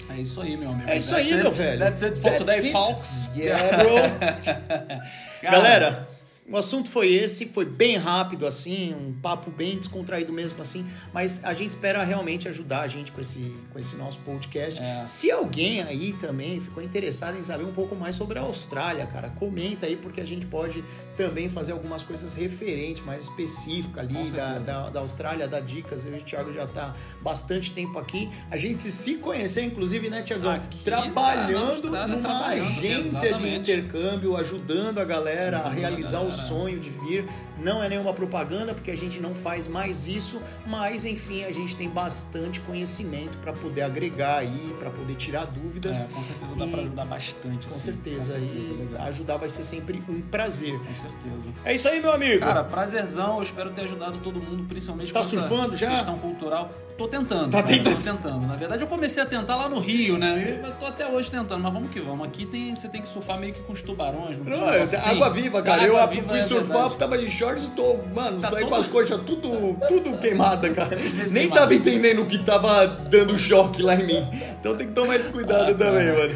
É 0.10 0.22
isso 0.22 0.40
aí, 0.40 0.56
meu 0.56 0.70
amigo. 0.70 0.88
É 0.88 0.98
isso 0.98 1.10
That's 1.16 1.28
aí, 1.28 1.34
it. 1.34 1.44
meu 1.44 1.52
velho. 1.52 1.80
That's 1.80 2.04
it 2.04 2.20
for 2.20 2.32
That's 2.32 2.40
today, 2.40 2.60
it. 2.60 2.72
folks. 2.72 3.32
Yeah, 3.36 3.78
bro. 3.78 5.02
Galera, 5.42 6.08
o 6.48 6.58
assunto 6.58 6.90
foi 6.90 7.12
esse, 7.12 7.48
foi 7.48 7.66
bem 7.66 7.98
rápido 7.98 8.46
assim, 8.46 8.94
um 8.94 9.14
papo 9.14 9.50
bem 9.50 9.78
descontraído 9.78 10.32
mesmo 10.32 10.62
assim, 10.62 10.86
mas 11.12 11.44
a 11.44 11.54
gente 11.54 11.72
espera 11.72 12.04
realmente 12.04 12.48
ajudar 12.48 12.82
a 12.82 12.88
gente 12.88 13.12
com 13.12 13.20
esse, 13.20 13.52
com 13.74 13.80
esse 13.80 13.96
nosso 13.96 14.20
podcast. 14.20 14.82
É. 14.82 15.04
Se 15.08 15.32
alguém 15.32 15.82
aí 15.82 16.14
também 16.14 16.60
ficou 16.60 16.84
interessado 16.84 17.38
em 17.38 17.44
saber 17.44 17.64
um 17.64 17.74
pouco 17.74 17.96
mais 17.96 18.16
sobre 18.16 18.38
a 18.38 18.44
Austrália, 18.44 19.08
cara, 19.08 19.30
comenta 19.30 19.88
aí 19.88 19.96
porque 19.96 20.22
a 20.22 20.26
gente 20.26 20.46
pode 20.46 20.84
também 21.16 21.50
fazer 21.50 21.72
algumas 21.72 22.04
coisas 22.04 22.36
referentes, 22.36 23.04
mais 23.04 23.24
específicas 23.24 24.04
ali 24.04 24.30
da, 24.32 24.60
da, 24.60 24.90
da 24.90 25.00
Austrália, 25.00 25.48
da 25.48 25.60
Dicas. 25.60 26.06
Eu 26.06 26.16
e 26.16 26.20
o 26.20 26.22
Thiago 26.22 26.54
já 26.54 26.68
tá 26.68 26.94
bastante 27.22 27.72
tempo 27.72 27.98
aqui. 27.98 28.30
A 28.52 28.58
gente 28.58 28.84
se 28.84 29.16
conheceu, 29.16 29.64
inclusive, 29.64 30.10
né, 30.10 30.22
Thiagão? 30.22 30.52
Aqui, 30.52 30.84
Trabalhando 30.84 31.90
na 31.90 32.04
Austrália, 32.04 32.16
numa 32.16 32.22
trabalhando, 32.22 32.68
agência 32.68 33.02
de 33.02 33.08
exatamente. 33.08 33.72
intercâmbio, 33.72 34.36
ajudando 34.38 35.00
a 35.00 35.06
galera 35.06 35.60
a 35.60 35.68
a 35.68 35.70
realizar 35.70 36.20
o 36.20 36.24
galera. 36.24 36.35
Sonho 36.36 36.80
de 36.80 36.90
vir. 36.90 37.26
Não 37.58 37.82
é 37.84 37.90
nenhuma 37.90 38.14
propaganda, 38.14 38.74
porque 38.74 38.92
a 38.92 38.98
gente 38.98 39.20
não 39.20 39.34
faz 39.34 39.68
mais 39.68 40.08
isso, 40.08 40.42
mas 40.66 41.06
enfim, 41.06 41.44
a 41.46 41.52
gente 41.52 41.76
tem 41.76 41.90
bastante 41.90 42.60
conhecimento 42.62 43.38
para 43.40 43.54
poder 43.54 43.82
agregar 43.84 44.38
aí, 44.40 44.76
para 44.80 44.90
poder 44.90 45.16
tirar 45.16 45.46
dúvidas. 45.48 46.04
É, 46.04 46.08
com 46.08 46.22
certeza 46.24 46.56
dá 46.56 46.68
pra 46.68 46.82
ajudar 46.82 47.06
bastante. 47.06 47.68
Com 47.68 47.76
assim. 47.76 47.80
certeza, 47.92 48.34
Com 48.34 48.40
certeza, 48.40 48.94
e 48.94 48.98
ajudar 49.08 49.38
vai 49.38 49.50
ser 49.50 49.64
sempre 49.64 50.04
um 50.10 50.22
prazer. 50.22 50.78
Com 50.78 50.86
certeza. 50.96 51.50
É 51.64 51.74
isso 51.74 51.88
aí, 51.88 52.02
meu 52.02 52.14
amigo. 52.14 52.40
Cara, 52.40 52.64
prazerzão, 52.64 53.38
eu 53.38 53.44
espero 53.44 53.70
ter 53.72 53.82
ajudado 53.82 54.18
todo 54.20 54.40
mundo, 54.42 54.66
principalmente 54.68 55.12
Tá 55.14 55.20
com 55.22 55.26
essa 55.26 55.40
surfando 55.40 55.76
já? 55.76 55.90
questão 55.90 56.18
cultural. 56.18 56.72
Tô 56.98 57.08
tentando. 57.10 57.52
Tá 57.52 57.62
cara, 57.62 57.76
tentando. 57.76 57.96
Tô 57.98 58.02
tentando. 58.02 58.48
Na 58.48 58.56
verdade, 58.56 58.82
eu 58.82 58.88
comecei 58.88 59.22
a 59.22 59.26
tentar 59.26 59.56
lá 59.58 59.68
no 59.68 59.80
Rio, 59.80 60.18
né? 60.18 60.62
Eu 60.66 60.72
tô 60.76 60.86
até 60.86 61.06
hoje 61.06 61.30
tentando, 61.30 61.62
mas 61.62 61.74
vamos 61.74 61.90
que 61.92 62.00
vamos. 62.00 62.26
Aqui 62.26 62.46
tem, 62.46 62.74
você 62.74 62.88
tem 62.88 63.02
que 63.02 63.08
surfar 63.10 63.38
meio 63.38 63.54
que 63.54 63.60
com 63.64 63.74
os 63.74 63.82
tubarões. 63.82 64.38
Não 64.38 64.46
Não, 64.46 64.70
é 64.70 64.82
assim? 64.82 64.96
água 65.10 65.30
viva, 65.30 65.62
cara. 65.62 65.84
Água 65.84 66.02
eu 66.04 66.08
viva 66.08 66.28
fui 66.30 66.40
é 66.40 66.42
surfar, 66.42 66.68
verdade. 66.78 66.98
tava 66.98 67.18
de 67.18 67.30
Jorge 67.46 67.70
tô, 67.76 67.98
mano, 68.12 68.42
tá 68.42 68.50
saí 68.50 68.66
com 68.66 68.74
as 68.74 68.88
coxas 68.88 69.22
tudo, 69.22 69.78
tudo 69.88 70.18
queimada, 70.18 70.68
cara. 70.74 70.98
Nem 71.30 71.48
tava 71.48 71.76
entendendo 71.76 72.24
o 72.24 72.26
que 72.26 72.40
tava 72.40 72.88
dando 72.88 73.38
choque 73.38 73.84
lá 73.84 73.96
em 73.96 74.04
mim. 74.04 74.28
Então 74.60 74.76
tem 74.76 74.88
que 74.88 74.94
tomar 74.94 75.16
esse 75.16 75.30
cuidado 75.30 75.72
ah, 75.72 75.76
tá. 75.76 75.86
também, 75.86 76.08
cara. 76.08 76.18
mano. 76.18 76.36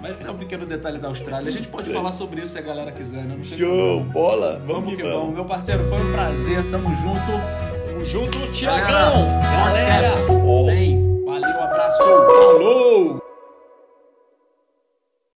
Mas 0.00 0.18
esse 0.18 0.26
é 0.26 0.30
um 0.30 0.38
pequeno 0.38 0.64
detalhe 0.64 0.98
da 0.98 1.08
Austrália. 1.08 1.50
A 1.50 1.52
gente 1.52 1.68
pode 1.68 1.92
falar 1.92 2.10
sobre 2.12 2.40
isso 2.40 2.52
se 2.52 2.58
a 2.58 2.62
galera 2.62 2.90
quiser, 2.90 3.24
né? 3.24 3.36
Show, 3.42 4.02
bola! 4.04 4.62
Vamos, 4.64 4.84
vamos 4.84 4.96
que, 4.96 5.02
vamos. 5.02 5.18
vamos. 5.18 5.34
Meu 5.34 5.44
parceiro, 5.44 5.84
foi 5.84 5.98
um 5.98 6.12
prazer, 6.12 6.70
tamo 6.70 6.88
junto. 6.94 7.86
Tamo 7.86 8.04
junto, 8.04 8.52
Tiagão! 8.52 9.22
Galera! 9.22 10.00
galera. 10.00 10.10
Valeu, 11.26 11.62
abraço! 11.62 11.98
Falou! 11.98 13.25